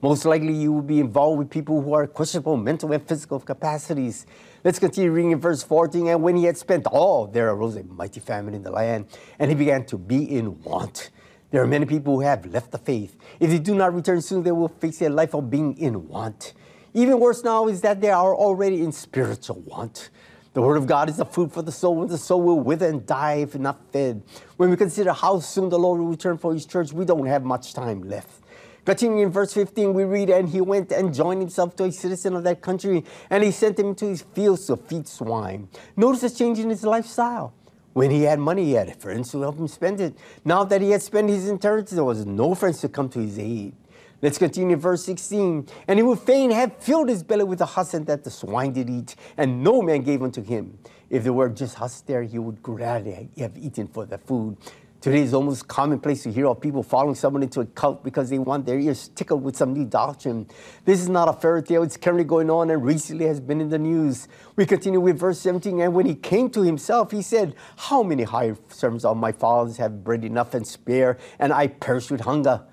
Most 0.03 0.25
likely, 0.25 0.53
you 0.53 0.73
will 0.73 0.83
be 0.83 0.99
involved 0.99 1.39
with 1.39 1.49
people 1.49 1.81
who 1.81 1.93
are 1.93 2.09
questionable 2.09 2.57
mental 2.57 2.91
and 2.91 3.07
physical 3.07 3.39
capacities. 3.39 4.27
Let's 4.65 4.81
continue 4.81 5.13
reading 5.13 5.31
in 5.31 5.39
verse 5.39 5.63
14. 5.63 6.09
And 6.09 6.25
when 6.25 6.35
he 6.35 6.43
had 6.43 6.57
spent 6.57 6.89
all, 6.89 7.29
there 7.29 7.49
arose 7.51 7.77
a 7.77 7.85
mighty 7.85 8.19
famine 8.19 8.53
in 8.53 8.65
the 8.65 8.73
land, 8.73 9.07
and 9.39 9.49
he 9.49 9.55
began 9.55 9.85
to 9.87 9.97
be 9.97 10.25
in 10.25 10.61
want. 10.65 11.11
There 11.51 11.63
are 11.63 11.67
many 11.67 11.87
people 11.87 12.17
who 12.17 12.21
have 12.21 12.45
left 12.47 12.73
the 12.73 12.79
faith. 12.79 13.17
If 13.41 13.49
they 13.51 13.59
do 13.59 13.75
not 13.75 13.95
return 13.95 14.21
soon, 14.21 14.43
they 14.43 14.53
will 14.53 14.69
face 14.69 15.01
a 15.01 15.09
life 15.09 15.35
of 15.35 15.51
being 15.51 15.79
in 15.79 16.09
want. 16.09 16.53
Even 16.93 17.19
worse 17.19 17.43
now 17.43 17.69
is 17.69 17.81
that 17.81 18.01
they 18.01 18.11
are 18.11 18.35
already 18.35 18.83
in 18.83 18.93
spiritual 18.93 19.61
want. 19.61 20.11
The 20.53 20.61
Word 20.61 20.77
of 20.77 20.87
God 20.87 21.09
is 21.09 21.17
the 21.17 21.25
food 21.25 21.53
for 21.53 21.63
the 21.63 21.73
soul, 21.73 22.03
and 22.03 22.11
the 22.11 22.19
soul 22.19 22.43
will 22.43 22.61
wither 22.61 22.89
and 22.89 23.07
die 23.07 23.37
if 23.37 23.55
not 23.55 23.81
fed. 23.93 24.23
When 24.57 24.69
we 24.69 24.77
consider 24.77 25.13
how 25.13 25.41
soon 25.41 25.71
the 25.71 25.79
Lord 25.79 26.01
will 26.01 26.09
return 26.09 26.37
for 26.37 26.53
His 26.53 26.67
church, 26.67 26.93
we 26.93 27.07
don't 27.07 27.27
have 27.27 27.45
much 27.45 27.73
time 27.73 28.03
left. 28.03 28.43
Continuing 28.85 29.21
in 29.21 29.31
verse 29.31 29.53
15, 29.53 29.93
we 29.93 30.05
read, 30.05 30.31
And 30.31 30.49
he 30.49 30.63
went 30.63 30.93
and 30.93 31.15
joined 31.15 31.43
himself 31.43 31.77
to 31.77 31.85
a 31.85 31.93
citizen 31.93 32.35
of 32.35 32.45
that 32.45 32.63
country, 32.63 33.05
and 33.29 33.45
he 33.45 33.51
sent 33.51 33.79
him 33.79 33.95
to 33.97 34.07
his 34.07 34.23
fields 34.23 34.67
to 34.67 34.77
feed 34.77 35.07
swine. 35.07 35.69
Notice 35.95 36.23
a 36.23 36.35
change 36.35 36.59
in 36.59 36.71
his 36.71 36.85
lifestyle. 36.85 37.53
When 37.93 38.11
he 38.11 38.23
had 38.23 38.39
money, 38.39 38.65
he 38.65 38.73
had 38.73 38.95
friends 39.01 39.33
who 39.33 39.43
helped 39.43 39.59
him 39.59 39.69
spend 39.69 40.01
it. 40.01 40.17
Now 40.45 40.65
that 40.65 40.81
he 40.81 40.91
had 40.91 41.03
spent 41.03 41.29
his 41.29 41.49
inheritance, 41.49 41.91
there 41.91 42.05
was 42.05 42.27
no 42.27 42.55
friends 42.55 42.81
to 42.83 42.89
come 42.89 43.09
to 43.11 43.19
his 43.19 43.39
aid. 43.39 43.75
Let's 44.21 44.39
continue 44.39 44.75
in 44.75 44.81
verse 44.81 45.05
16. 45.05 45.69
And 45.87 45.99
he 45.99 46.03
would 46.03 46.19
fain 46.19 46.51
have 46.51 46.77
filled 46.79 47.09
his 47.09 47.23
belly 47.23 47.45
with 47.45 47.61
the 47.61 47.67
husk 47.67 47.93
that 47.93 48.25
the 48.25 48.31
swine 48.31 48.73
did 48.73 48.91
eat, 48.91 49.15
and 49.37 49.63
no 49.63 49.81
man 49.81 50.03
gave 50.03 50.23
unto 50.23 50.43
him. 50.43 50.79
If 51.09 51.25
there 51.25 51.33
were 51.33 51.49
just 51.49 51.77
husks 51.77 52.03
there, 52.03 52.23
he 52.23 52.39
would 52.39 52.63
gladly 52.63 53.31
have 53.39 53.57
eaten 53.57 53.87
for 53.87 54.05
the 54.05 54.19
food. 54.19 54.57
Today 55.01 55.21
is 55.21 55.33
almost 55.33 55.69
commonplace 55.69 56.25
to 56.25 56.33
hear 56.33 56.49
of 56.49 56.61
people 56.61 56.83
following 56.83 57.15
someone 57.15 57.45
into 57.45 57.61
a 57.61 57.67
cult 57.67 58.03
because 58.03 58.31
they 58.31 58.39
want 58.41 58.67
their 58.67 58.81
ears 58.81 59.07
tickled 59.15 59.45
with 59.45 59.57
some 59.57 59.73
new 59.73 59.85
doctrine. 59.85 60.49
This 60.85 61.01
is 61.01 61.09
not 61.09 61.29
a 61.29 61.33
fairy 61.33 61.63
tale. 61.63 61.85
It's 61.85 61.97
currently 61.97 62.25
going 62.25 62.51
on 62.51 62.69
and 62.69 62.85
recently 62.85 63.27
has 63.27 63.39
been 63.39 63.61
in 63.61 63.69
the 63.69 63.79
news. 63.79 64.27
We 64.57 64.67
continue 64.67 64.99
with 64.99 65.17
verse 65.17 65.39
17. 65.39 65.81
And 65.81 65.95
when 65.95 66.05
he 66.05 66.17
came 66.17 66.51
to 66.51 66.63
himself, 66.63 67.13
he 67.13 67.23
said, 67.23 67.55
How 67.77 68.03
many 68.03 68.25
hired 68.25 68.59
servants 68.73 69.05
of 69.05 69.17
my 69.17 69.31
father's 69.31 69.77
have 69.77 70.03
bread 70.03 70.25
enough 70.25 70.53
and 70.55 70.67
spare, 70.67 71.17
and 71.39 71.53
I 71.53 71.69
perish 71.69 72.11
with 72.11 72.23
hunger? 72.23 72.65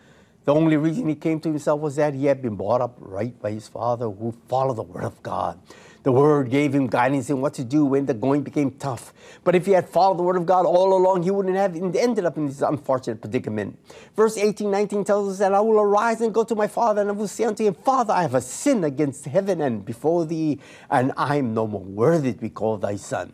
The 0.46 0.54
only 0.56 0.78
reason 0.78 1.08
he 1.08 1.16
came 1.16 1.40
to 1.42 1.50
himself 1.50 1.80
was 1.80 1.96
that 1.98 2.16
he 2.16 2.26
had 2.26 2.42
been 2.42 2.56
brought 2.56 2.82
up 2.82 2.98
right 3.00 3.40
by 3.40 3.52
his 3.52 3.68
father 3.68 4.10
who 4.10 4.34
followed 4.48 4.78
the 4.78 4.84
word 4.84 5.04
of 5.04 5.22
God. 5.22 5.60
The 6.06 6.12
word 6.12 6.52
gave 6.52 6.76
him 6.76 6.86
guidance 6.86 7.32
in 7.32 7.42
what 7.42 7.56
to 7.56 7.64
do 7.64 7.84
when 7.84 8.06
the 8.06 8.14
going 8.14 8.44
became 8.44 8.70
tough. 8.70 9.12
But 9.44 9.56
if 9.56 9.66
he 9.66 9.72
had 9.72 9.90
followed 9.90 10.20
the 10.20 10.22
word 10.22 10.38
of 10.38 10.46
God 10.46 10.68
all 10.68 10.96
along, 10.96 11.24
he 11.24 11.32
wouldn't 11.32 11.56
have 11.56 11.76
ended 11.76 12.26
up 12.26 12.38
in 12.38 12.46
this 12.46 12.62
unfortunate 12.62 13.22
predicament. 13.22 13.80
Verse 14.16 14.38
18, 14.38 14.70
19 14.70 15.04
tells 15.04 15.34
us 15.34 15.40
that 15.40 15.52
I 15.56 15.60
will 15.62 15.80
arise 15.80 16.22
and 16.22 16.32
go 16.32 16.44
to 16.44 16.54
my 16.54 16.68
father, 16.68 17.02
and 17.02 17.10
I 17.10 17.14
will 17.14 17.28
say 17.28 17.46
unto 17.46 17.64
him, 17.64 17.74
Father, 17.74 18.14
I 18.14 18.22
have 18.22 18.36
a 18.36 18.42
sin 18.42 18.84
against 18.84 19.26
heaven 19.26 19.62
and 19.62 19.84
before 19.84 20.28
thee, 20.28 20.60
and 20.92 21.12
I 21.18 21.38
am 21.38 21.56
no 21.56 21.66
more 21.66 21.82
worthy 21.82 22.34
to 22.34 22.40
be 22.40 22.52
called 22.52 22.82
thy 22.82 22.98
son. 22.98 23.34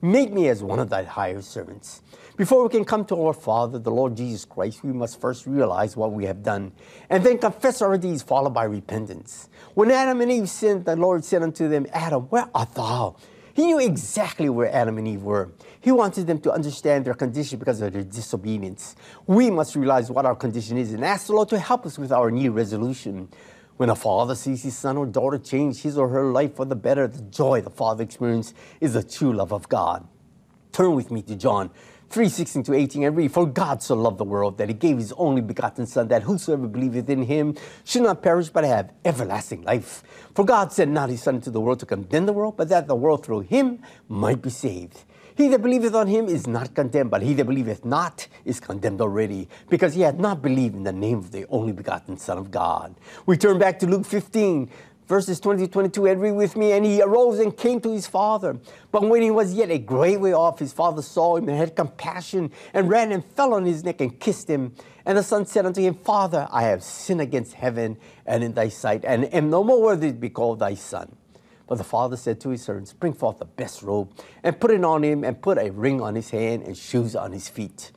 Make 0.00 0.32
me 0.32 0.48
as 0.48 0.62
one 0.62 0.78
of 0.78 0.90
thy 0.90 1.02
hired 1.02 1.42
servants. 1.42 2.02
Before 2.34 2.62
we 2.62 2.70
can 2.70 2.86
come 2.86 3.04
to 3.06 3.26
our 3.26 3.34
Father, 3.34 3.78
the 3.78 3.90
Lord 3.90 4.16
Jesus 4.16 4.46
Christ, 4.46 4.82
we 4.82 4.90
must 4.90 5.20
first 5.20 5.46
realize 5.46 5.98
what 5.98 6.12
we 6.12 6.24
have 6.24 6.42
done 6.42 6.72
and 7.10 7.22
then 7.22 7.36
confess 7.36 7.82
our 7.82 7.98
deeds, 7.98 8.22
followed 8.22 8.54
by 8.54 8.64
repentance. 8.64 9.50
When 9.74 9.90
Adam 9.90 10.22
and 10.22 10.32
Eve 10.32 10.48
sinned, 10.48 10.86
the 10.86 10.96
Lord 10.96 11.26
said 11.26 11.42
unto 11.42 11.68
them, 11.68 11.86
Adam, 11.92 12.22
where 12.30 12.48
art 12.54 12.74
thou? 12.74 13.16
He 13.52 13.66
knew 13.66 13.78
exactly 13.78 14.48
where 14.48 14.74
Adam 14.74 14.96
and 14.96 15.06
Eve 15.06 15.22
were. 15.22 15.52
He 15.78 15.92
wanted 15.92 16.26
them 16.26 16.40
to 16.40 16.52
understand 16.52 17.04
their 17.04 17.12
condition 17.12 17.58
because 17.58 17.82
of 17.82 17.92
their 17.92 18.02
disobedience. 18.02 18.96
We 19.26 19.50
must 19.50 19.76
realize 19.76 20.10
what 20.10 20.24
our 20.24 20.34
condition 20.34 20.78
is 20.78 20.94
and 20.94 21.04
ask 21.04 21.26
the 21.26 21.34
Lord 21.34 21.50
to 21.50 21.58
help 21.58 21.84
us 21.84 21.98
with 21.98 22.12
our 22.12 22.30
new 22.30 22.50
resolution. 22.50 23.28
When 23.76 23.90
a 23.90 23.94
father 23.94 24.36
sees 24.36 24.62
his 24.62 24.76
son 24.76 24.96
or 24.96 25.04
daughter 25.04 25.36
change 25.36 25.82
his 25.82 25.98
or 25.98 26.08
her 26.08 26.32
life 26.32 26.56
for 26.56 26.64
the 26.64 26.76
better, 26.76 27.06
the 27.08 27.20
joy 27.24 27.60
the 27.60 27.68
father 27.68 28.02
experiences 28.02 28.54
is 28.80 28.94
the 28.94 29.02
true 29.02 29.34
love 29.34 29.52
of 29.52 29.68
God. 29.68 30.08
Turn 30.72 30.94
with 30.94 31.10
me 31.10 31.20
to 31.22 31.36
John 31.36 31.70
3 32.12 32.28
16 32.28 32.62
to 32.64 32.74
18 32.74 33.04
and 33.04 33.16
read, 33.16 33.32
For 33.32 33.46
God 33.46 33.82
so 33.82 33.94
loved 33.94 34.18
the 34.18 34.24
world 34.24 34.58
that 34.58 34.68
he 34.68 34.74
gave 34.74 34.98
his 34.98 35.12
only 35.14 35.40
begotten 35.40 35.86
Son, 35.86 36.08
that 36.08 36.22
whosoever 36.22 36.68
believeth 36.68 37.08
in 37.08 37.22
him 37.22 37.56
should 37.84 38.02
not 38.02 38.22
perish 38.22 38.50
but 38.50 38.64
have 38.64 38.92
everlasting 39.02 39.62
life. 39.62 40.02
For 40.34 40.44
God 40.44 40.72
sent 40.72 40.90
not 40.90 41.08
his 41.08 41.22
Son 41.22 41.36
into 41.36 41.50
the 41.50 41.60
world 41.60 41.80
to 41.80 41.86
condemn 41.86 42.26
the 42.26 42.34
world, 42.34 42.58
but 42.58 42.68
that 42.68 42.86
the 42.86 42.94
world 42.94 43.24
through 43.24 43.40
him 43.40 43.78
might 44.08 44.42
be 44.42 44.50
saved. 44.50 45.04
He 45.34 45.48
that 45.48 45.62
believeth 45.62 45.94
on 45.94 46.06
him 46.06 46.26
is 46.26 46.46
not 46.46 46.74
condemned, 46.74 47.10
but 47.10 47.22
he 47.22 47.32
that 47.34 47.46
believeth 47.46 47.84
not 47.86 48.28
is 48.44 48.60
condemned 48.60 49.00
already, 49.00 49.48
because 49.70 49.94
he 49.94 50.02
hath 50.02 50.16
not 50.16 50.42
believed 50.42 50.76
in 50.76 50.82
the 50.82 50.92
name 50.92 51.16
of 51.18 51.32
the 51.32 51.46
only 51.48 51.72
begotten 51.72 52.18
Son 52.18 52.36
of 52.36 52.50
God. 52.50 52.94
We 53.24 53.38
turn 53.38 53.58
back 53.58 53.78
to 53.78 53.86
Luke 53.86 54.04
15, 54.04 54.68
verses 55.06 55.40
20 55.40 55.66
to 55.66 55.72
22, 55.72 56.06
and 56.06 56.20
read 56.20 56.32
with 56.32 56.56
me. 56.56 56.72
And 56.72 56.84
he 56.84 57.02
arose 57.02 57.38
and 57.38 57.56
came 57.56 57.80
to 57.80 57.92
his 57.92 58.06
father. 58.06 58.58
But 58.90 59.08
when 59.08 59.22
he 59.22 59.30
was 59.30 59.54
yet 59.54 59.70
a 59.70 59.78
great 59.78 60.20
way 60.20 60.32
off, 60.32 60.58
his 60.58 60.72
father 60.72 61.02
saw 61.02 61.36
him 61.36 61.48
and 61.48 61.56
had 61.56 61.76
compassion, 61.76 62.50
and 62.74 62.88
ran 62.88 63.12
and 63.12 63.24
fell 63.24 63.54
on 63.54 63.64
his 63.64 63.84
neck 63.84 64.00
and 64.00 64.18
kissed 64.18 64.48
him. 64.48 64.74
And 65.04 65.18
the 65.18 65.22
son 65.22 65.46
said 65.46 65.66
unto 65.66 65.80
him, 65.80 65.94
Father, 65.94 66.48
I 66.50 66.62
have 66.64 66.82
sinned 66.82 67.20
against 67.20 67.54
heaven 67.54 67.96
and 68.26 68.44
in 68.44 68.54
thy 68.54 68.68
sight, 68.68 69.04
and 69.04 69.32
am 69.34 69.50
no 69.50 69.64
more 69.64 69.82
worthy 69.82 70.08
to 70.08 70.18
be 70.18 70.30
called 70.30 70.60
thy 70.60 70.74
son. 70.74 71.16
But 71.66 71.78
the 71.78 71.84
father 71.84 72.16
said 72.16 72.40
to 72.40 72.50
his 72.50 72.62
servants, 72.62 72.92
Bring 72.92 73.14
forth 73.14 73.38
the 73.38 73.46
best 73.46 73.82
robe, 73.82 74.12
and 74.42 74.58
put 74.58 74.70
it 74.70 74.84
on 74.84 75.02
him, 75.02 75.24
and 75.24 75.40
put 75.40 75.58
a 75.58 75.70
ring 75.70 76.00
on 76.00 76.14
his 76.14 76.30
hand, 76.30 76.62
and 76.64 76.76
shoes 76.76 77.16
on 77.16 77.32
his 77.32 77.48
feet. 77.48 77.92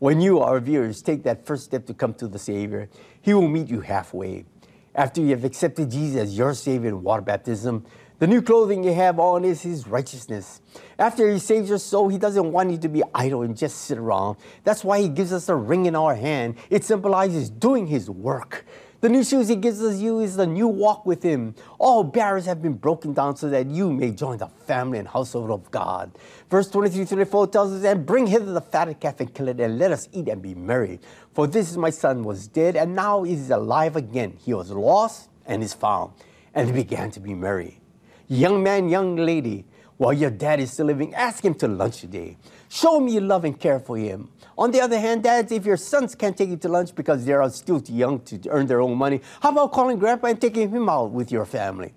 When 0.00 0.22
you, 0.22 0.40
our 0.40 0.60
viewers, 0.60 1.02
take 1.02 1.24
that 1.24 1.44
first 1.44 1.64
step 1.64 1.84
to 1.86 1.94
come 1.94 2.14
to 2.14 2.26
the 2.26 2.38
Savior, 2.38 2.88
He 3.20 3.34
will 3.34 3.48
meet 3.48 3.68
you 3.68 3.82
halfway. 3.82 4.46
After 4.94 5.20
you 5.20 5.30
have 5.30 5.44
accepted 5.44 5.90
Jesus 5.90 6.20
as 6.22 6.36
your 6.36 6.52
Savior 6.54 6.88
in 6.88 7.02
water 7.02 7.22
baptism, 7.22 7.84
The 8.20 8.26
new 8.26 8.42
clothing 8.42 8.84
you 8.84 8.92
have 8.92 9.18
on 9.18 9.46
is 9.46 9.62
His 9.62 9.86
righteousness. 9.86 10.60
After 10.98 11.32
He 11.32 11.38
saves 11.38 11.70
your 11.70 11.78
soul, 11.78 12.10
He 12.10 12.18
doesn't 12.18 12.52
want 12.52 12.70
you 12.70 12.76
to 12.76 12.88
be 12.90 13.02
idle 13.14 13.40
and 13.40 13.56
just 13.56 13.86
sit 13.86 13.96
around. 13.96 14.36
That's 14.62 14.84
why 14.84 15.00
He 15.00 15.08
gives 15.08 15.32
us 15.32 15.48
a 15.48 15.56
ring 15.56 15.86
in 15.86 15.96
our 15.96 16.14
hand. 16.14 16.56
It 16.68 16.84
symbolizes 16.84 17.48
doing 17.48 17.86
His 17.86 18.10
work. 18.10 18.66
The 19.00 19.08
new 19.08 19.24
shoes 19.24 19.48
He 19.48 19.56
gives 19.56 19.82
us 19.82 19.98
you 19.98 20.20
is 20.20 20.36
the 20.36 20.46
new 20.46 20.68
walk 20.68 21.06
with 21.06 21.22
Him. 21.22 21.54
All 21.78 22.04
barriers 22.04 22.44
have 22.44 22.60
been 22.60 22.74
broken 22.74 23.14
down 23.14 23.34
so 23.34 23.48
that 23.48 23.66
you 23.66 23.90
may 23.90 24.10
join 24.10 24.36
the 24.36 24.48
family 24.48 24.98
and 24.98 25.08
household 25.08 25.50
of 25.50 25.70
God. 25.70 26.12
Verse 26.50 26.68
23 26.68 27.06
24 27.06 27.46
tells 27.46 27.72
us, 27.72 27.84
And 27.84 28.04
bring 28.04 28.26
hither 28.26 28.52
the 28.52 28.60
fatted 28.60 29.00
calf 29.00 29.20
and 29.20 29.32
kill 29.32 29.48
it, 29.48 29.58
and 29.58 29.78
let 29.78 29.90
us 29.90 30.10
eat 30.12 30.28
and 30.28 30.42
be 30.42 30.54
merry. 30.54 31.00
For 31.32 31.46
this 31.46 31.70
is 31.70 31.78
my 31.78 31.88
son 31.88 32.24
was 32.24 32.46
dead, 32.46 32.76
and 32.76 32.94
now 32.94 33.22
he 33.22 33.32
is 33.32 33.50
alive 33.50 33.96
again. 33.96 34.36
He 34.38 34.52
was 34.52 34.70
lost 34.70 35.30
and 35.46 35.62
is 35.62 35.72
found. 35.72 36.12
And 36.54 36.68
they 36.68 36.72
began 36.72 37.10
to 37.12 37.20
be 37.20 37.32
merry. 37.32 37.80
Young 38.28 38.62
man, 38.62 38.90
young 38.90 39.16
lady, 39.16 39.64
while 39.96 40.12
your 40.12 40.30
dad 40.30 40.60
is 40.60 40.72
still 40.72 40.86
living, 40.86 41.14
ask 41.14 41.42
him 41.42 41.54
to 41.54 41.68
lunch 41.68 42.00
today. 42.00 42.36
Show 42.72 43.04
you 43.04 43.20
love 43.20 43.44
and 43.44 43.58
care 43.58 43.80
for 43.80 43.96
him. 43.96 44.28
On 44.56 44.70
the 44.70 44.80
other 44.80 45.00
hand, 45.00 45.24
dads, 45.24 45.50
if 45.50 45.66
your 45.66 45.76
sons 45.76 46.14
can't 46.14 46.38
take 46.38 46.50
you 46.50 46.56
to 46.58 46.68
lunch 46.68 46.94
because 46.94 47.24
they 47.24 47.32
are 47.32 47.50
still 47.50 47.80
too 47.80 47.92
young 47.92 48.20
to 48.20 48.38
earn 48.48 48.68
their 48.68 48.80
own 48.80 48.96
money, 48.96 49.20
how 49.40 49.50
about 49.50 49.72
calling 49.72 49.98
grandpa 49.98 50.28
and 50.28 50.40
taking 50.40 50.70
him 50.70 50.88
out 50.88 51.10
with 51.10 51.32
your 51.32 51.44
family? 51.44 51.92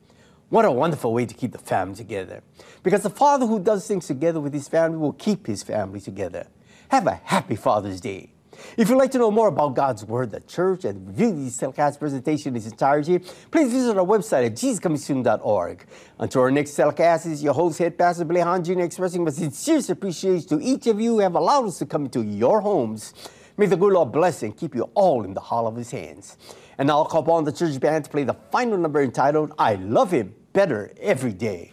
What 0.50 0.66
a 0.66 0.72
wonderful 0.72 1.14
way 1.14 1.28
to 1.28 1.34
keep 1.36 1.52
the 1.52 1.60
family 1.60 1.94
together. 1.94 2.42
Because 2.82 3.04
the 3.04 3.12
father 3.12 3.46
who 3.46 3.60
does 3.60 3.88
things 3.88 4.08
together 4.08 4.40
with 4.40 4.52
his 4.52 4.68
family 4.68 4.98
will 4.98 5.14
keep 5.14 5.46
his 5.46 5.62
family 5.62 6.02
together. 6.02 6.48
Have 6.90 7.06
a 7.06 7.22
happy 7.24 7.56
Father's 7.56 8.02
Day. 8.02 8.33
If 8.78 8.90
you'd 8.90 8.98
like 8.98 9.12
to 9.12 9.18
know 9.18 9.32
more 9.32 9.48
about 9.48 9.76
God's 9.76 10.06
Word, 10.06 10.32
the 10.32 10.40
church, 10.40 10.86
and 10.86 11.08
view 11.10 11.32
the 11.32 11.52
telecast 11.52 12.00
presentation 12.00 12.50
in 12.50 12.58
its 12.58 12.66
entirety, 12.66 13.20
please 13.52 13.72
visit 13.72 13.98
our 13.98 14.06
website 14.06 14.46
at 14.46 14.54
jesuscomingsoon.org. 14.54 15.86
Until 16.20 16.42
our 16.42 16.52
next 16.52 16.76
telecast, 16.76 17.26
is 17.26 17.44
your 17.44 17.54
host, 17.54 17.80
Head 17.80 17.98
Pastor 17.98 18.26
Billy 18.26 18.42
Hahn 18.42 18.64
Jr., 18.64 18.82
expressing 18.82 19.24
my 19.24 19.32
sincerest 19.32 19.90
appreciation 19.90 20.48
to 20.50 20.60
each 20.62 20.88
of 20.88 21.00
you 21.00 21.14
who 21.14 21.20
have 21.20 21.36
allowed 21.36 21.66
us 21.66 21.80
to 21.80 21.86
come 21.86 22.06
into 22.06 22.24
your 22.24 22.62
homes. 22.62 23.14
May 23.56 23.68
the 23.68 23.78
good 23.78 23.94
Lord 23.94 24.12
bless 24.12 24.42
and 24.42 24.58
keep 24.58 24.74
you 24.74 24.90
all 24.96 25.24
in 25.24 25.34
the 25.34 25.42
hall 25.42 25.68
of 25.68 25.76
his 25.76 25.92
hands. 25.92 26.38
And 26.78 26.90
I'll 26.90 27.06
call 27.06 27.22
upon 27.22 27.44
the 27.44 27.52
church 27.52 27.80
band 27.80 28.06
to 28.06 28.10
play 28.10 28.24
the 28.24 28.34
final 28.52 28.78
number 28.78 29.02
entitled, 29.02 29.54
I 29.60 29.76
Love 29.76 30.12
Him 30.12 30.34
Better 30.54 30.92
Every 31.00 31.34
Day. 31.34 31.73